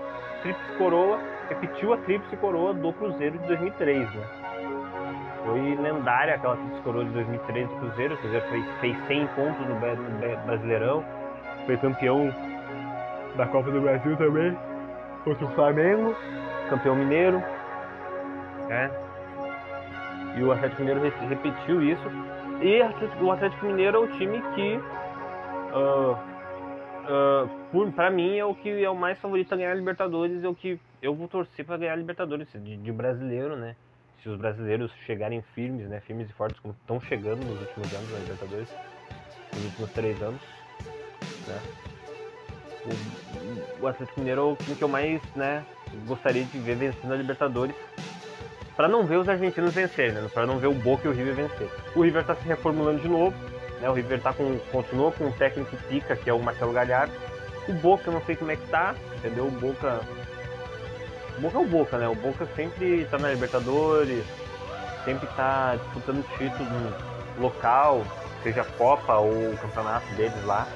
Tríplice 0.42 0.72
Coroa, 0.76 1.18
repetiu 1.48 1.94
a 1.94 1.96
Tríplice 1.98 2.36
Coroa 2.36 2.74
do 2.74 2.92
Cruzeiro 2.92 3.38
de 3.38 3.46
2003, 3.46 4.12
né? 4.14 4.43
Foi 5.44 5.74
lendária 5.76 6.34
aquela 6.36 6.56
Tríplice 6.56 6.82
Coroa 6.82 7.04
de 7.04 7.10
2003 7.10 7.68
do 7.68 7.76
Cruzeiro, 7.76 8.14
o 8.14 8.18
Cruzeiro 8.18 8.46
fez, 8.48 8.66
fez 8.80 8.96
100 9.06 9.26
pontos 9.28 9.66
no, 9.66 9.74
Bra- 9.76 9.94
no 9.94 10.18
Bra- 10.18 10.36
Brasileirão, 10.46 11.04
foi 11.66 11.76
campeão 11.76 12.32
da 13.36 13.46
Copa 13.46 13.70
do 13.70 13.80
Brasil 13.80 14.16
também, 14.16 14.56
contra 15.24 15.44
o 15.44 15.50
Flamengo, 15.50 16.14
campeão 16.70 16.96
mineiro, 16.96 17.42
né? 18.68 18.90
E 20.36 20.42
o 20.42 20.50
Atlético 20.50 20.80
Mineiro 20.82 21.00
re- 21.02 21.26
repetiu 21.28 21.82
isso. 21.82 22.02
E 22.60 22.80
o 23.22 23.30
Atlético 23.30 23.66
Mineiro 23.66 23.96
é 23.98 24.00
o 24.00 24.08
time 24.16 24.40
que 24.54 24.80
ah, 25.74 26.18
ah, 27.06 27.46
por, 27.70 27.90
pra 27.92 28.10
mim 28.10 28.38
é 28.38 28.44
o 28.44 28.54
que 28.54 28.82
é 28.82 28.88
o 28.90 28.96
mais 28.96 29.18
favorito 29.20 29.52
a 29.52 29.56
ganhar 29.56 29.72
a 29.72 29.74
Libertadores, 29.74 30.42
é 30.42 30.48
o 30.48 30.54
que 30.54 30.80
eu 31.02 31.14
vou 31.14 31.28
torcer 31.28 31.64
para 31.64 31.76
ganhar 31.76 31.92
a 31.92 31.96
Libertadores 31.96 32.48
de, 32.52 32.76
de 32.76 32.92
brasileiro, 32.92 33.56
né? 33.56 33.76
Se 34.22 34.28
os 34.28 34.38
brasileiros 34.38 34.90
chegarem 35.06 35.42
firmes, 35.54 35.88
né? 35.88 36.00
Firmes 36.00 36.30
e 36.30 36.32
fortes 36.32 36.58
como 36.60 36.74
estão 36.80 37.00
chegando 37.00 37.44
nos 37.44 37.60
últimos 37.60 37.92
anos 37.94 38.10
na 38.10 38.18
Libertadores, 38.18 38.68
nos 39.54 39.64
últimos 39.64 39.90
três 39.92 40.22
anos, 40.22 40.40
né? 41.46 41.60
O, 43.80 43.84
o 43.84 43.86
Atlético 43.86 44.20
Mineiro 44.20 44.40
é 44.40 44.44
o 44.44 44.56
que 44.56 44.82
eu 44.82 44.88
mais, 44.88 45.22
né? 45.34 45.64
Gostaria 46.06 46.44
de 46.44 46.58
ver 46.58 46.76
vencendo 46.76 47.12
a 47.12 47.16
Libertadores. 47.16 47.76
Para 48.76 48.88
não 48.88 49.06
ver 49.06 49.18
os 49.18 49.28
argentinos 49.28 49.72
vencerem, 49.72 50.12
né? 50.12 50.28
Para 50.32 50.46
não 50.46 50.58
ver 50.58 50.66
o 50.66 50.74
Boca 50.74 51.06
e 51.06 51.10
o 51.10 51.14
River 51.14 51.34
vencer. 51.34 51.68
O 51.94 52.02
River 52.02 52.22
está 52.22 52.34
se 52.34 52.46
reformulando 52.46 53.00
de 53.00 53.08
novo, 53.08 53.36
né? 53.80 53.88
O 53.88 53.92
River 53.92 54.20
tá 54.20 54.32
com, 54.32 54.58
continua 54.72 55.12
com 55.12 55.28
o 55.28 55.32
técnico 55.32 55.76
pica, 55.88 56.16
que 56.16 56.28
é 56.28 56.32
o 56.32 56.42
Marcelo 56.42 56.72
Galhardo. 56.72 57.14
O 57.68 57.72
Boca, 57.74 58.10
não 58.10 58.20
sei 58.22 58.36
como 58.36 58.50
é 58.50 58.56
que 58.56 58.66
tá, 58.68 58.94
entendeu? 59.16 59.46
O 59.46 59.50
Boca. 59.50 60.00
Boca 61.38 61.58
é 61.58 61.60
o 61.60 61.66
Boca, 61.66 61.98
né? 61.98 62.08
O 62.08 62.14
Boca 62.14 62.46
sempre 62.54 63.06
tá 63.10 63.18
na 63.18 63.30
Libertadores, 63.30 64.24
sempre 65.04 65.26
tá 65.36 65.76
disputando 65.76 66.24
título 66.38 66.92
local, 67.38 68.04
seja 68.42 68.64
Copa 68.78 69.16
ou 69.16 69.32
o 69.32 69.58
campeonato 69.60 70.06
deles 70.14 70.44
lá. 70.44 70.66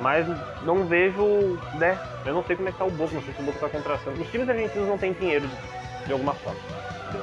Mas 0.00 0.26
não 0.62 0.86
vejo, 0.86 1.58
né? 1.74 1.98
Eu 2.24 2.34
não 2.34 2.44
sei 2.44 2.56
como 2.56 2.68
é 2.68 2.72
que 2.72 2.78
tá 2.78 2.84
o 2.84 2.90
Boca, 2.90 3.14
não 3.14 3.22
sei 3.22 3.34
se 3.34 3.40
o 3.40 3.44
Boca 3.44 3.58
tá 3.58 3.68
contratando. 3.68 4.20
Os 4.20 4.30
times 4.30 4.48
argentinos 4.48 4.88
não 4.88 4.98
têm 4.98 5.12
dinheiro 5.12 5.48
de, 6.06 6.12
alguma 6.12 6.34
forma. 6.34 6.58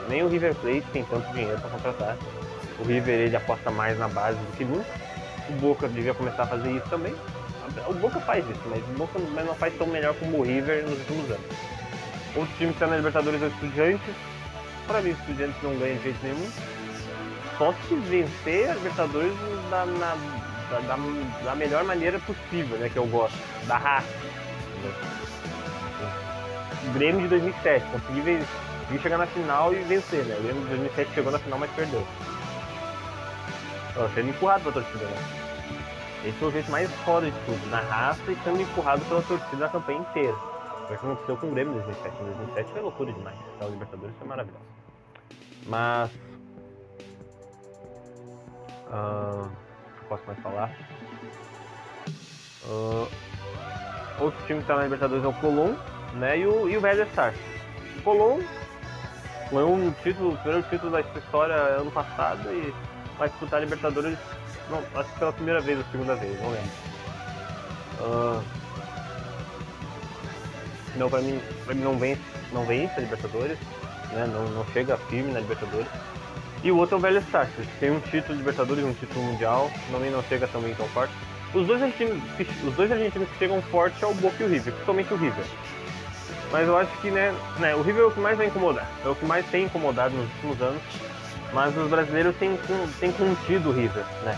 Nem 0.07 0.23
o 0.23 0.27
River 0.27 0.55
Plate 0.55 0.85
tem 0.93 1.03
tanto 1.03 1.27
dinheiro 1.33 1.59
para 1.59 1.69
contratar. 1.69 2.17
O 2.79 2.83
River 2.83 3.19
ele 3.21 3.35
aposta 3.35 3.71
mais 3.71 3.97
na 3.97 4.07
base 4.07 4.37
do 4.37 4.57
que 4.57 4.63
nunca. 4.63 4.89
O 5.49 5.53
Boca 5.53 5.87
devia 5.87 6.13
começar 6.13 6.43
a 6.43 6.47
fazer 6.47 6.71
isso 6.71 6.87
também. 6.89 7.13
O 7.87 7.93
Boca 7.93 8.19
faz 8.21 8.47
isso, 8.47 8.61
mas 8.65 8.79
o 8.79 8.93
Boca 8.97 9.19
não 9.19 9.55
faz 9.55 9.73
tão 9.77 9.87
melhor 9.87 10.13
como 10.15 10.37
o 10.39 10.43
River 10.43 10.83
nos 10.83 10.97
últimos 10.99 11.29
anos. 11.31 11.45
Outro 12.35 12.53
time 12.57 12.69
que 12.69 12.75
está 12.75 12.87
na 12.87 12.97
Libertadores 12.97 13.41
é 13.41 13.45
o 13.45 13.47
Estudiantes. 13.49 14.15
Para 14.87 15.01
mim, 15.01 15.09
o 15.09 15.13
Estudiantes 15.13 15.61
não 15.63 15.75
ganha 15.77 15.95
de 15.95 16.03
jeito 16.03 16.19
nenhum. 16.23 16.49
Só 17.57 17.73
se 17.87 17.95
vencer 17.95 18.69
a 18.69 18.73
Libertadores 18.73 19.33
da, 19.69 19.85
na- 19.85 20.15
da, 20.71 20.79
da- 21.43 21.55
melhor 21.55 21.83
maneira 21.83 22.19
possível, 22.19 22.77
né? 22.77 22.89
Que 22.89 22.97
eu 22.97 23.05
gosto. 23.07 23.37
Da 23.67 23.77
raça. 23.77 24.07
Grêmio 26.93 27.21
de 27.21 27.27
2007, 27.27 27.85
consegui 27.91 28.21
ven- 28.21 28.45
consegui 28.81 29.03
chegar 29.03 29.17
na 29.17 29.27
final 29.27 29.73
e 29.73 29.77
vencer, 29.83 30.23
né? 30.25 30.35
O 30.39 30.43
Grêmio 30.43 30.61
de 30.63 30.69
2007 30.69 31.13
chegou 31.13 31.31
na 31.31 31.39
final, 31.39 31.59
mas 31.59 31.69
perdeu. 31.71 32.05
Ó, 33.97 34.07
sendo 34.15 34.29
empurrado 34.29 34.63
pela 34.63 34.73
torcida, 34.73 35.05
né? 35.05 35.17
Esse 36.25 36.43
é 36.43 36.47
o 36.47 36.51
jeito 36.51 36.71
mais 36.71 36.89
foda 37.05 37.25
de 37.29 37.37
tudo, 37.45 37.69
na 37.69 37.79
raça 37.81 38.21
e 38.31 38.37
sendo 38.43 38.61
empurrado 38.61 39.01
pela 39.05 39.21
torcida 39.21 39.65
a 39.65 39.69
campanha 39.69 39.99
inteira. 39.99 40.35
Foi 40.87 40.97
que 40.97 41.05
aconteceu 41.05 41.37
com 41.37 41.47
o 41.47 41.51
Grêmio 41.51 41.73
em 41.73 41.75
2007. 41.77 42.15
Em 42.15 42.25
2007 42.25 42.71
foi 42.71 42.81
loucura 42.81 43.13
demais. 43.13 43.37
Então, 43.55 43.67
o 43.67 43.71
Libertadores 43.71 44.15
foi 44.17 44.27
maravilhoso. 44.27 44.65
Mas. 45.67 46.11
eu 48.91 50.07
posso 50.09 50.23
mais 50.27 50.39
falar? 50.39 50.71
Ah, 52.65 53.07
outro 54.19 54.39
time 54.45 54.59
que 54.59 54.63
está 54.63 54.75
na 54.75 54.83
Libertadores 54.83 55.23
é 55.23 55.27
o 55.27 55.33
Colón, 55.33 55.75
né? 56.15 56.39
E 56.39 56.45
o, 56.45 56.69
e 56.69 56.77
o 56.77 56.81
Velho 56.81 57.03
Stars. 57.03 57.37
O 57.99 58.01
Colón 58.03 58.41
ganhou 59.51 59.73
um 59.73 59.91
título, 59.91 60.33
o 60.33 60.37
primeiro 60.37 60.67
título 60.69 60.91
da 60.91 61.01
história 61.01 61.55
ano 61.55 61.91
passado 61.91 62.49
e 62.51 62.73
vai 63.17 63.29
disputar 63.29 63.59
a 63.59 63.63
Libertadores, 63.63 64.17
não, 64.69 64.99
acho 64.99 65.11
que 65.11 65.19
pela 65.19 65.33
primeira 65.33 65.59
vez 65.59 65.77
ou 65.77 65.85
segunda 65.91 66.15
vez, 66.15 66.41
não 66.41 66.49
lembro. 66.49 66.71
Ah, 67.99 68.41
não, 70.95 71.09
pra 71.09 71.21
mim, 71.21 71.39
mim 71.67 71.81
não 71.81 71.97
vence, 71.97 72.21
não 72.51 72.65
vence 72.65 72.93
a 72.97 72.99
Libertadores, 72.99 73.57
né? 74.11 74.29
Não, 74.31 74.43
não 74.49 74.65
chega 74.73 74.97
firme 74.97 75.31
na 75.31 75.39
Libertadores. 75.39 75.87
E 76.63 76.71
o 76.71 76.77
outro 76.77 76.95
é 76.95 76.99
o 76.99 77.01
Velho 77.01 77.19
Stars, 77.19 77.49
que 77.55 77.79
tem 77.79 77.91
um 77.91 77.99
título 77.99 78.37
Libertadores 78.37 78.83
e 78.83 78.87
um 78.87 78.93
título 78.93 79.25
mundial, 79.25 79.71
também 79.91 80.11
não 80.11 80.21
chega 80.23 80.47
também 80.47 80.75
tão 80.75 80.87
forte. 80.89 81.13
Os 81.53 81.65
dois 81.65 81.81
argentinos 81.81 82.21
que, 82.37 82.47
os 82.65 82.73
dois 82.75 82.91
argentinos 82.91 83.27
que 83.29 83.37
chegam 83.37 83.61
forte 83.63 84.03
é 84.03 84.07
o 84.07 84.13
Boca 84.13 84.35
e 84.39 84.45
o 84.45 84.49
River, 84.49 84.71
principalmente 84.73 85.13
o 85.13 85.17
River. 85.17 85.45
Mas 86.51 86.67
eu 86.67 86.77
acho 86.77 86.91
que 87.01 87.09
né, 87.09 87.33
né, 87.59 87.75
o 87.75 87.81
River 87.81 88.03
é 88.03 88.05
o 88.05 88.11
que 88.11 88.19
mais 88.19 88.37
vai 88.37 88.47
incomodar, 88.47 88.87
é 89.03 89.07
o 89.07 89.15
que 89.15 89.25
mais 89.25 89.45
tem 89.47 89.65
incomodado 89.65 90.15
nos 90.15 90.29
últimos 90.35 90.61
anos. 90.61 90.81
Mas 91.53 91.75
os 91.75 91.89
brasileiros 91.89 92.35
têm, 92.37 92.57
têm 92.99 93.11
contido 93.11 93.69
o 93.69 93.73
River, 93.73 94.05
né? 94.23 94.37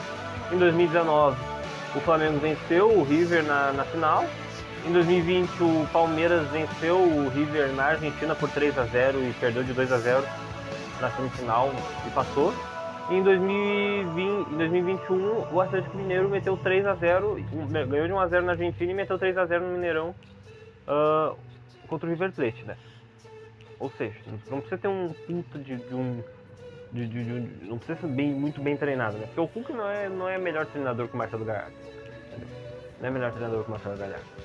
Em 0.51 0.57
2019, 0.57 1.37
o 1.95 1.99
Flamengo 1.99 2.39
venceu 2.39 2.89
o 2.89 3.03
River 3.03 3.43
na, 3.43 3.71
na 3.73 3.85
final. 3.85 4.25
Em 4.85 4.91
2020, 4.91 5.49
o 5.63 5.87
Palmeiras 5.93 6.47
venceu 6.49 6.97
o 6.99 7.29
River 7.29 7.71
na 7.73 7.85
Argentina 7.85 8.35
por 8.35 8.49
3 8.49 8.77
a 8.77 8.85
0 8.85 9.23
e 9.23 9.33
perdeu 9.33 9.63
de 9.63 9.71
2 9.73 9.91
a 9.91 9.99
0 9.99 10.23
na 10.99 11.09
semifinal 11.11 11.71
e 12.05 12.09
passou. 12.11 12.53
E 13.09 13.15
em 13.15 13.23
2020, 13.23 14.51
em 14.53 14.57
2021, 14.57 15.53
o 15.53 15.61
Atlético 15.61 15.97
Mineiro 15.97 16.29
meteu 16.29 16.57
3 16.57 16.85
a 16.85 16.95
0 16.95 17.37
um- 17.53 17.67
ganhou 17.87 18.07
de 18.07 18.13
1 18.13 18.19
a 18.19 18.27
0 18.27 18.45
na 18.45 18.51
Argentina 18.53 18.91
e 18.91 18.95
meteu 18.95 19.17
3 19.17 19.37
a 19.37 19.45
0 19.45 19.65
no 19.65 19.73
Mineirão 19.73 20.13
ah, 20.87 21.33
contra 21.87 22.07
o 22.07 22.09
River 22.11 22.31
Plate, 22.33 22.63
né? 22.65 22.75
Ou 23.79 23.89
seja, 23.91 24.15
não 24.49 24.59
precisa 24.59 24.77
ter 24.81 24.87
um 24.87 25.13
puta 25.25 25.59
de, 25.59 25.75
de 25.77 25.95
um 25.95 26.21
de, 26.91 27.07
de- 27.07 27.23
de- 27.23 27.65
não 27.65 27.77
precisa 27.77 27.99
ser 28.01 28.07
bem, 28.07 28.31
muito 28.31 28.61
bem 28.61 28.77
treinado, 28.77 29.17
né? 29.17 29.25
Porque 29.25 29.41
o 29.41 29.47
Cuca 29.47 29.73
não 29.73 29.89
é, 29.89 30.07
não 30.09 30.29
é 30.29 30.37
melhor 30.37 30.65
treinador 30.67 31.07
que 31.07 31.15
o 31.15 31.17
Marcelo 31.17 31.43
Gallardo. 31.43 31.73
Não 33.01 33.07
é 33.07 33.11
melhor 33.11 33.31
treinador 33.31 33.63
que 33.63 33.67
o 33.69 33.71
Marcelo 33.71 33.97
Gallardo. 33.97 34.42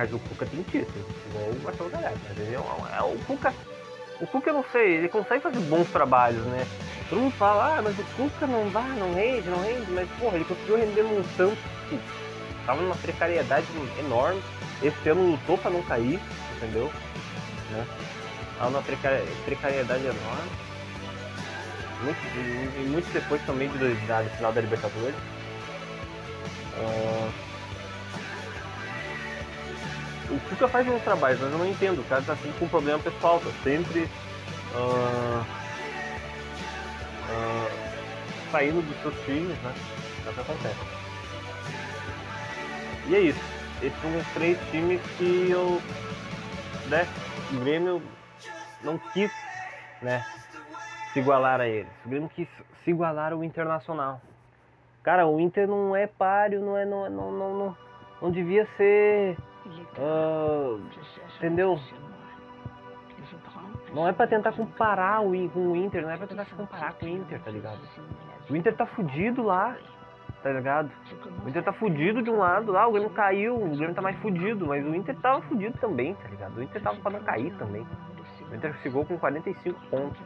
Mas 0.00 0.10
o 0.14 0.18
Cuca 0.18 0.46
tem 0.46 0.62
título, 0.62 1.04
igual 1.26 1.44
o 1.50 1.60
Marcelo 1.62 1.90
Gallardo. 1.90 2.18
Mas 2.26 2.38
ele 2.38 2.54
é, 2.54 2.56
é 2.56 3.02
o 3.02 3.18
Cuca. 3.26 3.52
O 4.18 4.26
Cuca 4.26 4.48
eu 4.48 4.54
não 4.54 4.64
sei, 4.72 4.94
ele 4.94 5.08
consegue 5.10 5.42
fazer 5.42 5.60
bons 5.60 5.90
trabalhos, 5.90 6.42
né? 6.46 6.66
Todo 7.10 7.20
mundo 7.20 7.32
fala, 7.32 7.76
ah, 7.76 7.82
mas 7.82 7.98
o 7.98 8.04
Cuca 8.16 8.46
não 8.46 8.70
vai, 8.70 8.88
não 8.98 9.12
rende, 9.12 9.50
não 9.50 9.60
rende, 9.62 9.90
mas 9.90 10.08
porra, 10.18 10.36
ele 10.36 10.46
conseguiu 10.46 10.78
render 10.78 11.02
num 11.02 11.22
tanto 11.36 11.58
que 11.90 12.00
tava 12.64 12.80
numa 12.80 12.96
precariedade 12.96 13.66
enorme. 13.98 14.40
Esse 14.82 15.06
ano 15.10 15.32
lutou 15.32 15.58
pra 15.58 15.70
não 15.70 15.82
cair, 15.82 16.18
entendeu? 16.56 16.90
Né? 17.70 17.86
Tava 18.56 18.70
numa 18.70 18.82
precari- 18.82 19.28
precariedade 19.44 20.06
enorme 20.06 20.50
muito, 22.02 22.18
e 22.78 22.88
muito 22.88 23.12
depois 23.12 23.42
também 23.42 23.68
de, 23.68 23.94
da 24.06 24.24
final 24.24 24.50
da 24.50 24.62
Libertadores. 24.62 25.14
Ah, 26.78 27.30
o 30.30 30.40
Cuca 30.48 30.68
faz 30.68 30.86
bons 30.86 31.02
trabalhos, 31.02 31.40
mas 31.40 31.52
eu 31.52 31.58
não 31.58 31.66
entendo. 31.66 32.00
O 32.00 32.04
cara 32.04 32.22
tá 32.22 32.36
sempre 32.36 32.58
com 32.58 32.64
um 32.64 32.68
problema 32.68 32.98
pessoal, 32.98 33.40
tá 33.40 33.50
sempre 33.64 34.08
ah, 34.74 35.44
ah, 37.30 37.68
saindo 38.52 38.82
dos 38.82 39.02
seus 39.02 39.14
times, 39.24 39.56
né? 39.62 39.74
É 40.26 40.30
o 40.30 40.32
que 40.34 40.40
acontece. 40.40 41.00
E 43.08 43.14
é 43.14 43.20
isso. 43.20 43.40
Esses 43.82 44.00
são 44.00 44.16
os 44.18 44.26
três 44.34 44.58
times 44.70 45.00
que 45.16 45.50
eu. 45.50 45.80
Né? 46.88 47.06
O 47.52 47.60
Grêmio 47.60 48.02
não 48.82 48.98
quis, 49.12 49.30
né? 50.00 50.24
se 51.12 51.18
igualar 51.18 51.60
a 51.60 51.66
eles. 51.66 51.90
O 52.04 52.08
Grêmio 52.08 52.28
quis 52.28 52.48
se 52.84 52.90
igualar 52.90 53.32
ao 53.32 53.44
Internacional. 53.44 54.20
Cara, 55.02 55.26
o 55.26 55.40
Inter 55.40 55.66
não 55.66 55.96
é 55.96 56.06
páreo, 56.06 56.60
não 56.60 56.76
é, 56.76 56.84
não, 56.84 57.08
não, 57.08 57.32
não, 57.32 57.58
não, 57.58 57.76
não 58.20 58.30
devia 58.30 58.68
ser, 58.76 59.36
entendeu? 61.36 61.78
Não 63.92 64.08
é 64.08 64.12
pra 64.12 64.26
tentar 64.26 64.52
comparar 64.52 65.20
o, 65.20 65.32
com 65.50 65.72
o 65.72 65.76
Inter, 65.76 66.02
não 66.02 66.10
é 66.10 66.16
pra 66.16 66.26
tentar 66.26 66.44
se 66.44 66.54
comparar 66.54 66.94
com 66.94 67.06
o 67.06 67.08
Inter, 67.08 67.40
tá 67.40 67.50
ligado? 67.50 67.80
O 68.48 68.56
Inter 68.56 68.76
tá 68.76 68.86
fudido 68.86 69.42
lá, 69.42 69.76
tá 70.42 70.50
ligado? 70.52 70.90
O 71.44 71.48
Inter 71.48 71.62
tá 71.62 71.72
fudido 71.72 72.22
de 72.22 72.30
um 72.30 72.38
lado, 72.38 72.72
lá 72.72 72.86
o 72.86 72.92
Grêmio 72.92 73.10
caiu, 73.10 73.56
o 73.56 73.76
Grêmio 73.76 73.94
tá 73.94 74.02
mais 74.02 74.16
fudido, 74.20 74.66
mas 74.66 74.86
o 74.86 74.94
Inter 74.94 75.16
tava 75.16 75.42
fudido 75.42 75.76
também, 75.78 76.14
tá 76.14 76.28
ligado? 76.28 76.56
O 76.56 76.62
Inter 76.62 76.82
tava 76.82 76.96
pra 77.00 77.10
não 77.10 77.20
cair 77.20 77.52
também. 77.56 77.86
O 78.50 78.54
Inter 78.54 78.74
chegou 78.82 79.04
com 79.04 79.18
45 79.18 79.80
pontos. 79.88 80.20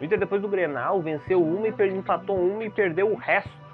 O 0.00 0.04
Inter 0.04 0.18
depois 0.18 0.40
do 0.40 0.48
Grenal 0.48 1.00
venceu 1.02 1.42
uma 1.42 1.66
e 1.68 1.96
empatou 1.96 2.38
uma 2.38 2.64
e 2.64 2.70
perdeu 2.70 3.10
o 3.10 3.16
resto. 3.16 3.67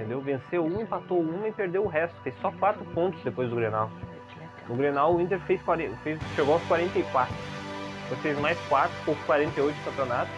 Entendeu? 0.00 0.22
Venceu 0.22 0.64
uma, 0.64 0.80
empatou 0.80 1.20
uma 1.20 1.46
e 1.46 1.52
perdeu 1.52 1.84
o 1.84 1.86
resto. 1.86 2.16
Fez 2.22 2.34
só 2.40 2.50
4 2.52 2.82
pontos 2.86 3.22
depois 3.22 3.50
do 3.50 3.56
Grenal. 3.56 3.90
No 4.66 4.74
Grenal 4.74 5.14
o 5.14 5.20
Inter 5.20 5.38
fez, 5.40 5.60
40 5.60 5.94
fez 5.98 6.18
chegou 6.34 6.54
aos 6.54 6.62
44. 6.62 7.34
Depois 8.04 8.20
fez 8.22 8.38
mais 8.38 8.58
4, 8.68 8.90
ficou 9.00 9.14
com 9.14 9.22
48 9.24 9.76
de 9.76 9.84
campeonato. 9.84 10.30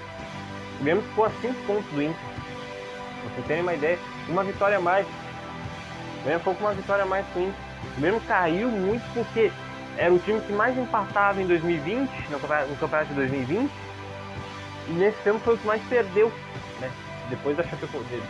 O 0.81 0.83
Grêmio 0.83 1.03
ficou 1.05 1.27
a 1.27 1.31
5 1.31 1.55
pontos 1.65 1.87
do 1.93 2.03
Inter. 2.03 2.17
Pra 2.17 3.31
vocês 3.31 3.47
terem 3.47 3.63
uma 3.63 3.75
ideia, 3.75 3.99
uma 4.29 4.43
vitória 4.43 4.79
a 4.79 4.81
mais. 4.81 5.07
O 5.07 6.25
Grêmio 6.25 6.39
ficou 6.41 6.55
com 6.57 6.65
uma 6.65 6.75
vitória 6.75 7.05
a 7.05 7.07
mais 7.07 7.25
que 7.29 7.39
o 7.39 7.43
Inter. 7.43 7.55
O 7.97 8.01
Grêmio 8.01 8.21
caiu 8.23 8.69
muito 8.69 9.15
porque 9.15 9.53
era 9.97 10.13
o 10.13 10.19
time 10.19 10.41
que 10.41 10.53
mais 10.53 10.77
empatava 10.77 11.41
em 11.41 11.47
2020, 11.47 12.11
no 12.31 12.41
campeonato, 12.41 13.09
de 13.11 13.15
2020. 13.15 13.71
E 14.89 14.93
nesse 14.95 15.19
tempo 15.23 15.39
foi 15.39 15.55
o 15.55 15.59
que 15.59 15.67
mais 15.69 15.81
perdeu, 15.85 16.33
né? 16.81 16.91
Depois 17.31 17.57
da 17.57 17.63
Chapecoense, 17.63 18.21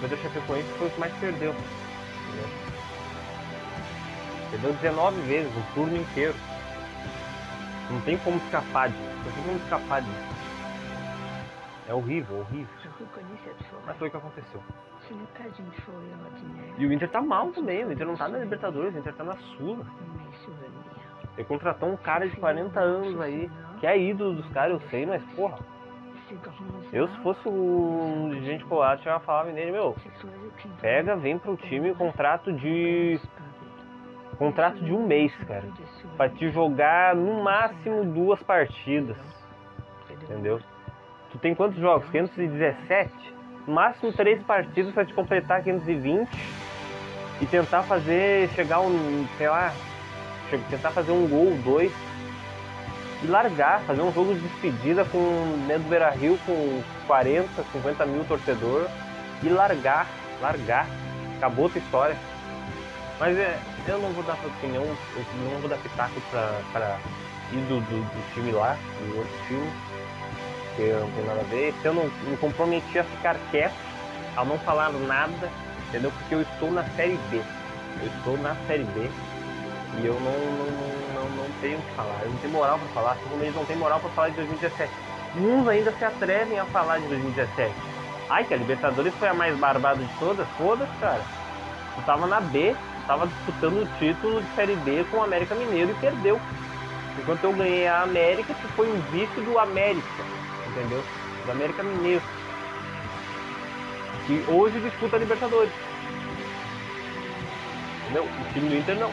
depois 0.00 0.10
da 0.10 0.16
Chapecoense 0.16 0.68
foi 0.78 0.86
o 0.86 0.90
que 0.90 1.00
mais 1.00 1.12
perdeu. 1.18 1.52
entendeu? 1.52 2.48
Perdeu 4.50 4.72
19 4.72 5.20
vezes, 5.22 5.52
um 5.54 5.74
turno 5.74 5.96
inteiro. 5.96 6.34
Não 7.90 8.00
tem 8.02 8.16
como 8.18 8.36
escapar 8.38 8.88
disso. 8.88 9.00
Não 9.24 9.32
tem 9.32 9.44
como 9.44 9.56
escapar 9.58 10.00
disso. 10.00 10.40
É 11.88 11.94
horrível, 11.94 12.38
horrível. 12.38 12.74
Mas 13.84 13.96
foi 13.98 14.08
o 14.08 14.10
que 14.10 14.16
aconteceu. 14.16 14.62
E 16.78 16.86
o 16.86 16.92
Inter 16.92 17.10
tá 17.10 17.20
mal 17.20 17.50
também, 17.50 17.84
o 17.84 17.92
Inter 17.92 18.06
não 18.06 18.16
tá 18.16 18.28
na 18.28 18.38
Libertadores, 18.38 18.94
o 18.94 18.98
Inter 18.98 19.12
tá 19.14 19.24
na 19.24 19.36
Sula. 19.36 19.84
Ele 21.36 21.46
contratou 21.46 21.90
um 21.90 21.96
cara 21.96 22.28
de 22.28 22.36
40 22.36 22.78
anos 22.80 23.20
aí, 23.20 23.50
que 23.80 23.86
é 23.86 23.98
ídolo 23.98 24.34
dos 24.34 24.46
caras, 24.52 24.80
eu 24.80 24.88
sei, 24.88 25.04
mas 25.04 25.22
porra, 25.34 25.58
eu 26.92 27.08
se 27.08 27.16
fosse 27.18 27.48
um 27.48 28.30
dirigente 28.30 28.64
colado, 28.64 29.00
eu 29.04 29.20
falava 29.20 29.50
nele, 29.50 29.72
meu, 29.72 29.96
pega, 30.80 31.16
vem 31.16 31.38
pro 31.38 31.56
time, 31.56 31.94
contrato 31.94 32.52
de. 32.52 33.20
Contrato 34.38 34.82
de 34.82 34.92
um 34.92 35.06
mês, 35.06 35.34
cara. 35.46 35.64
Pra 36.16 36.28
te 36.28 36.50
jogar 36.50 37.14
no 37.14 37.42
máximo 37.42 38.04
duas 38.04 38.42
partidas. 38.42 39.16
Entendeu? 40.10 40.60
Tu 41.30 41.38
tem 41.38 41.54
quantos 41.54 41.78
jogos? 41.78 42.08
517? 42.10 43.12
No 43.66 43.74
máximo 43.74 44.12
três 44.12 44.42
partidas 44.42 44.92
pra 44.94 45.04
te 45.04 45.12
completar 45.12 45.62
520 45.62 46.28
e 47.40 47.46
tentar 47.46 47.82
fazer. 47.82 48.48
chegar 48.50 48.80
um. 48.80 49.26
sei 49.36 49.48
lá. 49.48 49.72
Tentar 50.70 50.90
fazer 50.90 51.12
um 51.12 51.28
gol, 51.28 51.54
dois. 51.62 51.92
E 53.22 53.26
largar, 53.26 53.80
fazer 53.82 54.00
um 54.00 54.12
jogo 54.12 54.34
de 54.34 54.40
despedida 54.40 55.04
com 55.04 55.64
dentro 55.66 55.84
do 55.84 55.90
Beira 55.90 56.10
Rio 56.10 56.38
com 56.46 56.82
40, 57.06 57.48
50 57.72 58.06
mil 58.06 58.24
torcedor 58.24 58.88
e 59.42 59.48
largar, 59.48 60.06
largar. 60.40 60.86
Acabou 61.36 61.68
tua 61.68 61.80
história. 61.80 62.16
Mas 63.18 63.36
é, 63.36 63.58
eu 63.86 63.98
não 63.98 64.10
vou 64.12 64.24
dar 64.24 64.34
opinião, 64.34 64.82
eu 64.84 65.52
não 65.52 65.60
vou 65.60 65.68
dar 65.68 65.76
pitaco 65.76 66.18
pra, 66.30 66.60
pra 66.72 66.98
ir 67.52 67.60
do, 67.68 67.80
do, 67.80 68.02
do 68.02 68.34
time 68.34 68.52
lá, 68.52 68.76
do 69.00 69.18
outro 69.18 69.32
time, 69.46 69.70
que 70.76 70.90
não 70.92 71.10
tem 71.10 71.24
nada 71.26 71.40
a 71.40 71.44
ver. 71.44 71.74
Se 71.82 71.86
eu 71.86 71.92
não 71.92 72.04
me 72.04 72.36
comprometi 72.38 72.98
a 72.98 73.04
ficar 73.04 73.36
quieto, 73.50 73.74
a 74.36 74.44
não 74.44 74.58
falar 74.60 74.90
nada, 74.92 75.50
entendeu? 75.88 76.10
Porque 76.10 76.34
eu 76.36 76.40
estou 76.40 76.70
na 76.72 76.84
série 76.96 77.18
B. 77.30 77.42
Eu 78.00 78.06
estou 78.06 78.38
na 78.38 78.54
série 78.66 78.84
B 78.84 79.10
e 79.98 80.06
eu 80.06 80.14
não, 80.14 80.20
não, 80.22 81.14
não, 81.14 81.30
não 81.36 81.50
tenho 81.60 81.78
o 81.78 81.82
que 81.82 81.90
falar. 81.94 82.20
Eu 82.22 82.30
não 82.30 82.36
tenho 82.38 82.52
moral 82.52 82.78
pra 82.78 82.88
falar, 82.88 83.16
como 83.28 83.42
eles 83.42 83.54
não 83.54 83.64
têm 83.64 83.76
moral 83.76 84.00
pra 84.00 84.10
falar 84.10 84.28
de 84.28 84.36
2017. 84.36 84.92
Uns 85.36 85.68
ainda 85.68 85.92
se 85.92 86.04
atrevem 86.04 86.58
a 86.58 86.64
falar 86.66 86.98
de 86.98 87.06
2017. 87.08 87.72
Ai, 88.28 88.44
que 88.44 88.54
a 88.54 88.56
Libertadores 88.56 89.12
foi 89.14 89.28
a 89.28 89.34
mais 89.34 89.56
barbada 89.58 89.98
de 90.02 90.18
todas? 90.18 90.46
Foda-se, 90.56 90.92
cara. 91.00 91.22
Tu 91.96 92.02
tava 92.02 92.26
na 92.26 92.40
B, 92.40 92.76
tava 93.06 93.26
disputando 93.26 93.82
o 93.82 93.98
título 93.98 94.40
de 94.40 94.54
Série 94.54 94.76
B 94.76 95.04
com 95.10 95.18
o 95.18 95.24
América 95.24 95.54
Mineiro 95.54 95.90
e 95.90 95.94
perdeu. 95.94 96.40
Enquanto 97.18 97.44
eu 97.44 97.52
ganhei 97.52 97.86
a 97.88 98.02
América, 98.02 98.54
tu 98.54 98.68
foi 98.68 98.88
um 98.88 99.00
vice 99.10 99.40
do 99.40 99.58
América, 99.58 100.06
entendeu? 100.68 101.02
Do 101.44 101.52
América 101.52 101.82
Mineiro. 101.82 102.22
Que 104.26 104.44
hoje 104.48 104.78
disputa 104.80 105.16
a 105.16 105.18
Libertadores. 105.18 105.72
Entendeu? 108.04 108.24
O 108.24 108.52
time 108.52 108.68
do 108.68 108.76
Inter 108.76 108.96
não. 108.96 109.10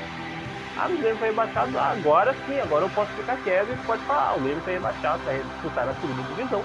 Ah, 0.77 0.87
o 0.87 0.97
Grêmio 0.97 1.17
foi 1.17 1.29
rebaixado. 1.29 1.77
Ah, 1.77 1.87
agora 1.89 2.35
sim, 2.45 2.59
agora 2.59 2.85
eu 2.85 2.89
posso 2.89 3.11
ficar 3.13 3.37
quieto 3.37 3.71
e 3.71 3.77
pode 3.77 4.03
falar. 4.05 4.29
Ah, 4.29 4.35
o 4.35 4.41
Grêmio 4.41 4.63
foi 4.63 4.73
rebaixado, 4.73 5.23
vai 5.23 5.43
disputar 5.43 5.85
na 5.85 5.95
segunda 5.95 6.23
divisão. 6.23 6.63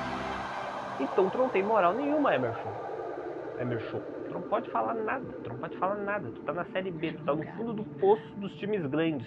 Então 0.98 1.28
tu 1.30 1.38
não 1.38 1.48
tem 1.48 1.62
moral 1.62 1.94
nenhuma, 1.94 2.34
Emerson. 2.34 2.70
Emerson. 3.58 4.00
Tu 4.28 4.34
não 4.34 4.42
pode 4.42 4.68
falar 4.70 4.94
nada, 4.94 5.26
tu 5.42 5.50
não 5.50 5.58
pode 5.58 5.76
falar 5.76 5.96
nada. 5.96 6.30
Tu 6.30 6.40
tá 6.42 6.52
na 6.52 6.64
série 6.66 6.90
B, 6.90 7.12
tu 7.12 7.24
tá 7.24 7.34
no 7.34 7.44
fundo 7.56 7.74
do 7.74 7.84
poço 7.84 8.22
dos 8.36 8.52
times 8.58 8.84
grandes. 8.86 9.26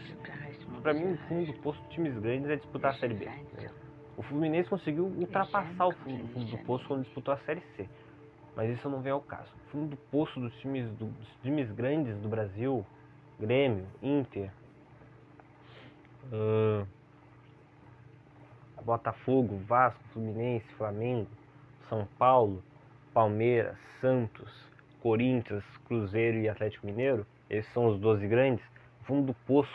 Pra 0.82 0.94
mim, 0.94 1.14
o 1.14 1.18
fundo 1.28 1.48
do 1.48 1.54
poço 1.60 1.80
dos 1.82 1.90
times 1.94 2.18
grandes 2.20 2.50
é 2.50 2.56
disputar 2.56 2.92
a 2.92 2.98
série 2.98 3.14
B. 3.14 3.26
né? 3.26 3.70
O 4.18 4.24
Fluminense 4.24 4.70
conseguiu 4.70 5.06
ultrapassar 5.06 5.88
o 5.88 5.92
fundo, 5.92 6.24
o 6.24 6.28
fundo 6.30 6.46
do 6.52 6.58
poço 6.60 6.86
quando 6.88 7.04
disputou 7.04 7.34
a 7.34 7.38
série 7.40 7.62
C. 7.76 7.88
Mas 8.56 8.70
isso 8.70 8.90
não 8.90 9.02
vem 9.02 9.12
ao 9.12 9.22
caso. 9.22 9.52
O 9.68 9.70
fundo 9.72 9.90
do 9.90 9.98
poço 9.98 10.40
dos 10.40 10.54
times, 10.60 10.90
do- 10.92 11.08
dos 11.08 11.28
times 11.42 11.70
grandes 11.72 12.16
do 12.20 12.30
Brasil, 12.30 12.86
Grêmio, 13.40 13.86
Inter, 14.02 14.50
ahn, 16.32 16.86
Botafogo, 18.84 19.58
Vasco, 19.68 20.02
Fluminense, 20.14 20.66
Flamengo, 20.78 21.30
São 21.90 22.08
Paulo, 22.20 22.64
Palmeiras, 23.14 23.76
Santos, 24.00 24.52
Corinthians, 25.02 25.64
Cruzeiro 25.88 26.38
e 26.38 26.48
Atlético 26.48 26.86
Mineiro, 26.86 27.26
esses 27.50 27.72
são 27.74 27.88
os 27.88 28.00
12 28.00 28.28
grandes. 28.28 28.64
O 29.02 29.06
fundo 29.06 29.28
do 29.28 29.34
poço 29.46 29.72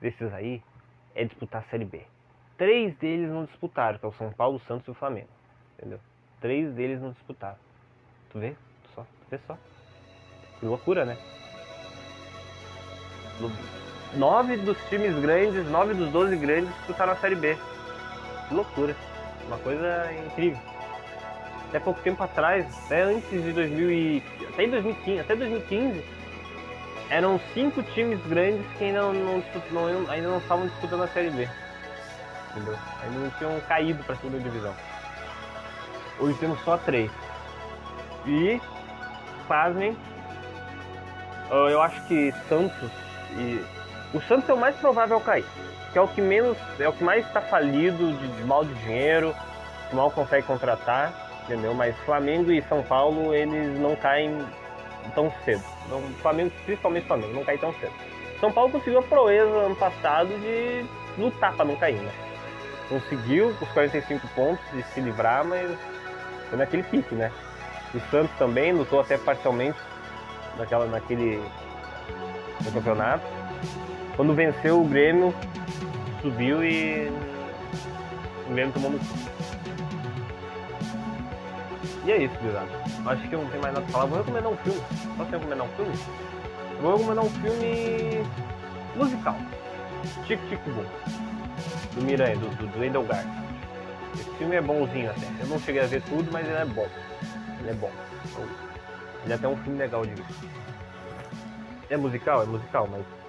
desses 0.00 0.32
aí 0.32 0.62
é 1.14 1.24
disputar 1.24 1.62
a 1.62 1.70
Série 1.70 1.84
B. 1.84 2.02
Três 2.56 2.96
deles 2.98 3.28
não 3.28 3.44
disputaram, 3.44 3.98
que 3.98 4.04
é 4.04 4.08
o 4.08 4.12
São 4.12 4.32
Paulo, 4.32 4.56
o 4.56 4.60
Santos 4.60 4.86
e 4.86 4.90
o 4.90 4.94
Flamengo. 4.94 5.28
Entendeu? 5.78 5.98
Três 6.40 6.72
deles 6.74 7.00
não 7.00 7.10
disputaram. 7.10 7.58
Tu 8.30 8.38
vê? 8.38 8.54
Só, 8.94 9.02
tu 9.02 9.26
vê 9.30 9.38
só. 9.46 9.58
Que 10.60 10.66
loucura, 10.66 11.04
né? 11.04 11.16
Lo- 13.40 13.50
Nove 14.16 14.56
dos 14.58 14.76
times 14.88 15.14
grandes, 15.20 15.66
nove 15.68 15.94
dos 15.94 16.10
12 16.10 16.36
grandes 16.36 16.68
disputaram 16.76 17.12
a 17.12 17.16
Série 17.16 17.34
B. 17.34 17.56
Que 18.48 18.54
loucura. 18.54 18.94
Uma 19.46 19.58
coisa 19.58 20.08
incrível. 20.26 20.58
Até 21.68 21.80
pouco 21.80 22.00
tempo 22.00 22.22
atrás, 22.22 22.66
até 22.86 23.02
antes 23.02 23.28
de 23.30 23.52
2000 23.52 23.90
e... 23.90 24.22
até 24.48 24.64
em 24.64 24.70
2015, 24.70 25.20
até 25.20 25.34
2015, 25.34 26.04
eram 27.10 27.40
cinco 27.52 27.82
times 27.82 28.20
grandes 28.26 28.64
que 28.78 28.84
ainda 28.84 29.02
não, 29.02 29.42
não- 29.72 30.10
ainda 30.10 30.28
não 30.28 30.38
estavam 30.38 30.66
disputando 30.68 31.02
a 31.02 31.08
Série 31.08 31.30
B. 31.30 31.48
Entendeu? 32.52 32.76
Ainda 33.02 33.18
não 33.18 33.30
tinham 33.30 33.60
caído 33.62 34.04
para 34.04 34.14
a 34.14 34.18
segunda 34.18 34.38
divisão. 34.38 34.72
Hoje 36.20 36.38
temos 36.38 36.60
só 36.62 36.76
três. 36.78 37.10
E, 38.24 38.60
pasmem, 39.48 39.96
eu 41.50 41.82
acho 41.82 42.00
que 42.06 42.32
Santos 42.48 42.90
e. 43.36 43.60
O 44.14 44.20
Santos 44.22 44.48
é 44.48 44.52
o 44.54 44.56
mais 44.56 44.76
provável 44.76 45.16
a 45.16 45.20
cair. 45.20 45.44
Que 45.92 45.98
é 45.98 46.00
o 46.00 46.06
que 46.08 46.22
menos. 46.22 46.56
É 46.78 46.88
o 46.88 46.92
que 46.92 47.02
mais 47.02 47.26
está 47.26 47.40
falido 47.40 48.12
de, 48.12 48.28
de 48.28 48.44
mal 48.44 48.64
de 48.64 48.72
dinheiro, 48.74 49.34
que 49.90 49.96
mal 49.96 50.10
consegue 50.10 50.46
contratar, 50.46 51.12
entendeu? 51.42 51.74
Mas 51.74 51.96
Flamengo 52.06 52.52
e 52.52 52.62
São 52.62 52.82
Paulo, 52.82 53.34
eles 53.34 53.78
não 53.78 53.96
caem 53.96 54.38
tão 55.14 55.32
cedo. 55.44 55.62
Não, 55.88 56.00
Flamengo, 56.22 56.52
principalmente 56.64 57.06
Flamengo, 57.06 57.34
não 57.34 57.44
cai 57.44 57.58
tão 57.58 57.74
cedo. 57.74 57.92
São 58.40 58.52
Paulo 58.52 58.70
conseguiu 58.70 59.00
a 59.00 59.02
proeza 59.02 59.50
ano 59.50 59.76
passado 59.76 60.28
de 60.28 60.84
lutar 61.18 61.52
para 61.54 61.64
não 61.64 61.76
cair, 61.76 61.98
né? 62.00 62.12
Conseguiu 62.88 63.48
os 63.48 63.68
45 63.70 64.26
pontos 64.28 64.64
de 64.72 64.82
se 64.82 65.00
livrar, 65.00 65.44
mas 65.44 65.76
foi 66.48 66.58
naquele 66.58 66.82
pique, 66.84 67.14
né? 67.14 67.32
O 67.94 68.00
Santos 68.10 68.36
também 68.38 68.72
lutou 68.72 69.00
até 69.00 69.16
parcialmente 69.16 69.78
naquela, 70.58 70.86
naquele 70.86 71.42
no 72.64 72.72
campeonato. 72.72 73.24
Quando 74.16 74.34
venceu 74.34 74.80
o 74.80 74.84
Grêmio, 74.84 75.34
subiu 76.22 76.64
e 76.64 77.08
o 78.48 78.52
Grêmio 78.52 78.72
tomou 78.72 78.92
no. 78.92 79.00
E 82.04 82.12
é 82.12 82.22
isso, 82.22 82.34
gurizada. 82.38 82.68
Acho 83.06 83.28
que 83.28 83.34
eu 83.34 83.42
não 83.42 83.50
tenho 83.50 83.62
mais 83.62 83.74
nada 83.74 83.84
pra 83.86 83.92
falar. 83.92 84.06
Vou 84.06 84.18
recomendar 84.18 84.52
um 84.52 84.56
filme. 84.58 84.80
Posso 85.16 85.30
recomendar 85.30 85.66
um 85.66 85.70
filme? 85.70 85.92
Vou 86.80 86.96
recomendar 86.96 87.24
um 87.24 87.30
filme 87.30 88.26
musical. 88.94 89.36
Tic 90.26 90.38
Tic 90.48 90.60
Boom. 90.66 90.84
Do 91.94 92.02
Miranha, 92.02 92.36
do, 92.36 92.48
do, 92.56 92.66
do. 92.66 93.14
Esse 94.14 94.30
filme 94.38 94.54
é 94.54 94.60
bonzinho 94.60 95.10
até. 95.10 95.26
Eu 95.40 95.46
não 95.48 95.58
cheguei 95.58 95.82
a 95.82 95.86
ver 95.86 96.02
tudo, 96.02 96.30
mas 96.30 96.46
ele 96.46 96.56
é 96.56 96.64
bom. 96.64 96.86
Ele 97.60 97.70
é 97.70 97.74
bom. 97.74 97.90
Ele 99.24 99.32
é 99.32 99.36
até 99.36 99.48
um 99.48 99.56
filme 99.56 99.78
legal 99.78 100.04
de 100.04 100.14
ver. 100.14 100.24
É 101.90 101.96
musical? 101.96 102.42
É 102.42 102.46
musical, 102.46 102.88
mas. 102.90 103.23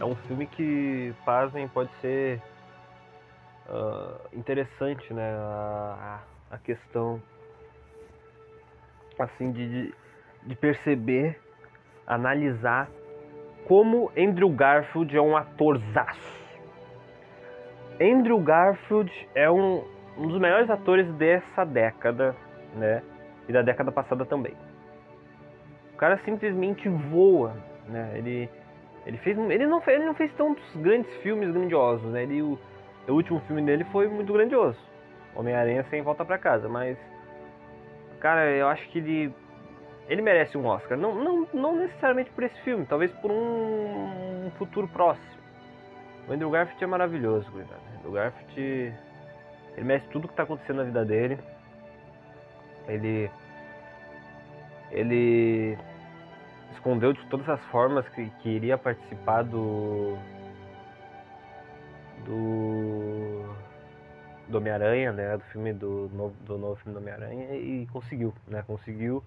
É 0.00 0.04
um 0.04 0.16
filme 0.16 0.46
que, 0.46 1.14
pasmem, 1.26 1.68
pode 1.68 1.90
ser 2.00 2.40
ah, 3.68 4.18
interessante, 4.32 5.12
né? 5.12 5.30
A, 5.36 6.20
a 6.50 6.58
questão 6.58 7.22
assim 9.18 9.52
de, 9.52 9.68
de, 9.68 9.94
de 10.46 10.56
perceber, 10.56 11.38
analisar 12.06 12.88
como 13.68 14.10
Andrew 14.16 14.48
Garfield 14.48 15.14
é 15.14 15.20
um 15.20 15.36
atorzaço. 15.36 16.40
Andrew 18.00 18.40
Garfield 18.40 19.12
é 19.34 19.50
um, 19.50 19.84
um 20.16 20.26
dos 20.26 20.40
melhores 20.40 20.70
atores 20.70 21.06
dessa 21.16 21.64
década, 21.66 22.34
né? 22.74 23.02
E 23.46 23.52
da 23.52 23.60
década 23.60 23.92
passada 23.92 24.24
também. 24.24 24.56
O 25.92 25.96
cara 25.98 26.18
simplesmente 26.24 26.88
voa, 26.88 27.54
né? 27.86 28.12
Ele, 28.16 28.48
ele 29.06 29.18
fez, 29.18 29.36
ele 29.38 29.66
não 29.66 29.80
fez, 29.80 29.96
ele 29.96 30.06
não 30.06 30.14
fez 30.14 30.32
tantos 30.34 30.64
grandes 30.76 31.12
filmes 31.16 31.50
grandiosos, 31.50 32.10
né? 32.12 32.22
Ele, 32.22 32.42
o, 32.42 32.58
o 33.08 33.12
último 33.12 33.40
filme 33.40 33.62
dele 33.62 33.84
foi 33.84 34.08
muito 34.08 34.32
grandioso, 34.32 34.78
Homem-Aranha 35.34 35.84
sem 35.90 36.02
volta 36.02 36.24
para 36.24 36.38
casa, 36.38 36.68
mas 36.68 36.98
cara, 38.20 38.50
eu 38.50 38.68
acho 38.68 38.86
que 38.90 38.98
ele 38.98 39.34
ele 40.08 40.22
merece 40.22 40.58
um 40.58 40.66
Oscar, 40.66 40.98
não, 40.98 41.14
não, 41.14 41.48
não 41.52 41.76
necessariamente 41.76 42.30
por 42.30 42.42
esse 42.42 42.60
filme, 42.62 42.84
talvez 42.84 43.12
por 43.12 43.30
um, 43.30 44.46
um 44.46 44.50
futuro 44.58 44.88
próximo. 44.88 45.40
O 46.28 46.32
Andrew 46.32 46.50
Garfield 46.50 46.82
é 46.82 46.86
maravilhoso, 46.86 47.50
cuidado. 47.50 47.80
O 47.80 47.98
Andrew 47.98 48.12
Garfield 48.12 48.94
ele 49.76 49.86
merece 49.86 50.06
tudo 50.08 50.26
que 50.26 50.32
está 50.32 50.42
acontecendo 50.42 50.78
na 50.78 50.84
vida 50.84 51.04
dele. 51.04 51.38
Ele 52.88 53.30
ele 54.90 55.78
escondeu 56.72 57.12
de 57.12 57.24
todas 57.26 57.48
as 57.48 57.62
formas 57.66 58.08
que, 58.10 58.28
que 58.42 58.48
iria 58.48 58.78
participar 58.78 59.42
do 59.44 60.16
do 62.24 63.44
do 64.48 64.58
Homem-Aranha, 64.58 65.12
né, 65.12 65.36
do 65.36 65.44
filme 65.44 65.72
do 65.72 66.10
novo, 66.12 66.34
do 66.44 66.58
novo 66.58 66.76
filme 66.76 66.92
do 66.98 67.00
Homem-Aranha 67.00 67.54
e 67.54 67.86
conseguiu, 67.92 68.34
né, 68.48 68.62
conseguiu. 68.66 69.22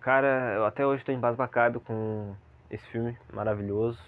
Cara, 0.00 0.54
eu 0.54 0.66
até 0.66 0.86
hoje 0.86 1.00
estou 1.00 1.14
embasbacado 1.14 1.80
com 1.80 2.34
esse 2.70 2.86
filme 2.88 3.16
maravilhoso, 3.32 3.98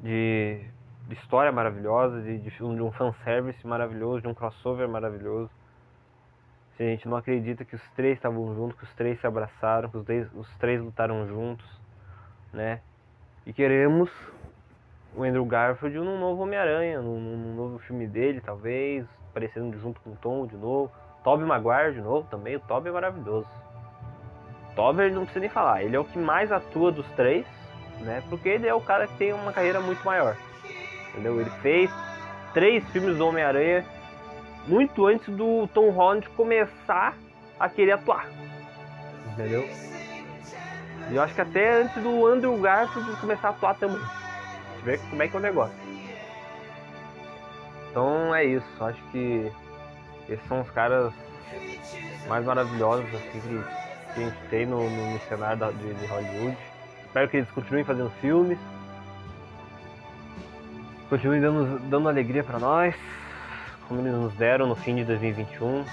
de, 0.00 0.60
de 1.06 1.14
história 1.14 1.52
maravilhosa, 1.52 2.20
de, 2.22 2.38
de, 2.38 2.50
de 2.50 2.62
um 2.64 2.90
fanservice 2.92 3.64
maravilhoso, 3.66 4.22
de 4.22 4.28
um 4.28 4.34
crossover 4.34 4.88
maravilhoso. 4.88 5.50
A 6.82 6.86
gente 6.90 7.08
não 7.08 7.16
acredita 7.16 7.64
que 7.64 7.76
os 7.76 7.90
três 7.94 8.16
estavam 8.16 8.54
juntos, 8.56 8.76
que 8.76 8.84
os 8.84 8.92
três 8.94 9.20
se 9.20 9.26
abraçaram, 9.26 9.88
que 9.88 9.96
os 9.96 10.04
três, 10.04 10.28
os 10.34 10.48
três 10.56 10.80
lutaram 10.80 11.24
juntos, 11.28 11.64
né? 12.52 12.80
E 13.46 13.52
queremos 13.52 14.10
o 15.14 15.22
Andrew 15.22 15.44
Garfield 15.44 15.96
num 15.98 16.18
novo 16.18 16.42
Homem-Aranha, 16.42 17.00
num, 17.00 17.20
num, 17.20 17.54
novo 17.54 17.78
filme 17.78 18.06
dele, 18.08 18.40
talvez, 18.40 19.06
aparecendo 19.30 19.78
junto 19.78 20.00
com 20.00 20.10
o 20.10 20.16
Tom 20.16 20.44
de 20.44 20.56
novo. 20.56 20.90
Tobey 21.22 21.46
Maguire 21.46 21.92
de 21.92 22.00
novo 22.00 22.26
também, 22.28 22.56
o 22.56 22.60
Tobey 22.60 22.90
é 22.90 22.92
maravilhoso. 22.92 23.46
Tobey 24.74 25.12
não 25.12 25.22
precisa 25.22 25.40
nem 25.40 25.50
falar, 25.50 25.84
ele 25.84 25.94
é 25.94 26.00
o 26.00 26.04
que 26.04 26.18
mais 26.18 26.50
atua 26.50 26.90
dos 26.90 27.08
três, 27.12 27.46
né? 28.00 28.24
Porque 28.28 28.48
ele 28.48 28.66
é 28.66 28.74
o 28.74 28.80
cara 28.80 29.06
que 29.06 29.16
tem 29.16 29.32
uma 29.32 29.52
carreira 29.52 29.80
muito 29.80 30.04
maior. 30.04 30.36
Entendeu? 31.10 31.40
Ele 31.40 31.50
fez 31.60 31.92
três 32.52 32.84
filmes 32.90 33.16
do 33.16 33.24
Homem-Aranha 33.24 33.84
muito 34.66 35.06
antes 35.06 35.28
do 35.34 35.66
Tom 35.68 35.90
Holland 35.90 36.28
começar 36.30 37.14
a 37.58 37.68
querer 37.68 37.92
atuar. 37.92 38.26
Entendeu? 39.32 39.68
E 41.10 41.16
eu 41.16 41.22
acho 41.22 41.34
que 41.34 41.40
até 41.40 41.82
antes 41.82 42.02
do 42.02 42.26
Andrew 42.26 42.56
Garfield 42.58 43.20
começar 43.20 43.48
a 43.48 43.50
atuar 43.50 43.74
também. 43.74 44.00
Ver 44.84 44.98
como 45.10 45.22
é 45.22 45.28
que 45.28 45.36
é 45.36 45.38
o 45.38 45.42
negócio. 45.42 45.76
Então 47.90 48.34
é 48.34 48.44
isso. 48.44 48.84
Acho 48.84 49.02
que 49.10 49.52
esses 50.28 50.46
são 50.46 50.60
os 50.60 50.70
caras 50.70 51.12
mais 52.28 52.44
maravilhosos 52.44 53.06
assim, 53.14 53.40
que, 53.40 54.14
que 54.14 54.20
a 54.20 54.24
gente 54.24 54.48
tem 54.48 54.66
no, 54.66 54.88
no, 54.88 55.12
no 55.12 55.20
cenário 55.20 55.58
da, 55.58 55.70
de, 55.70 55.94
de 55.94 56.06
Hollywood. 56.06 56.56
Espero 57.04 57.28
que 57.28 57.36
eles 57.38 57.50
continuem 57.50 57.84
fazendo 57.84 58.10
filmes. 58.20 58.58
Continuem 61.10 61.42
dando, 61.42 61.78
dando 61.90 62.08
alegria 62.08 62.42
para 62.42 62.58
nós, 62.58 62.94
como 63.88 64.00
eles 64.00 64.12
nos 64.12 64.32
deram 64.34 64.66
no 64.66 64.74
fim 64.74 64.96
de 64.96 65.04
2021. 65.04 65.84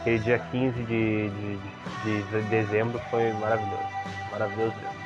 Aquele 0.00 0.18
dia 0.20 0.38
15 0.38 0.82
de, 0.84 1.28
de, 1.28 1.56
de, 2.04 2.22
de 2.22 2.42
dezembro 2.48 2.98
foi 3.10 3.32
maravilhoso. 3.34 3.82
Maravilhoso 4.32 4.74
mesmo. 4.76 5.00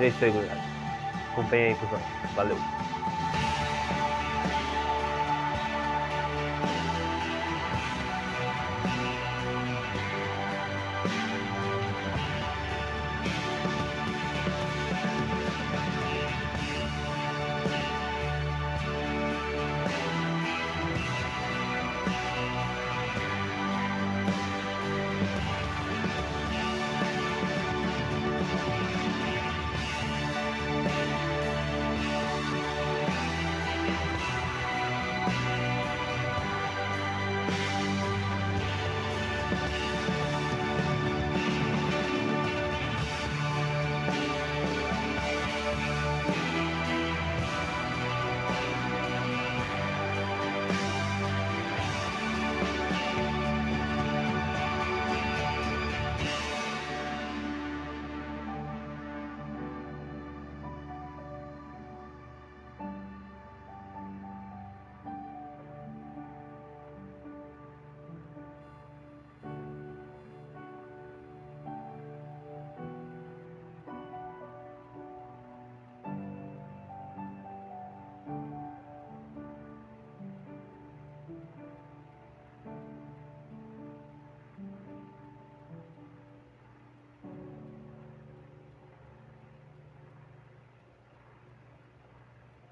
É 0.00 0.06
isso 0.08 0.24
aí, 0.24 0.30
gurizada. 0.30 0.60
Acompanha 1.32 1.66
aí, 1.68 1.74
cuzão. 1.76 2.00
Valeu. 2.34 2.58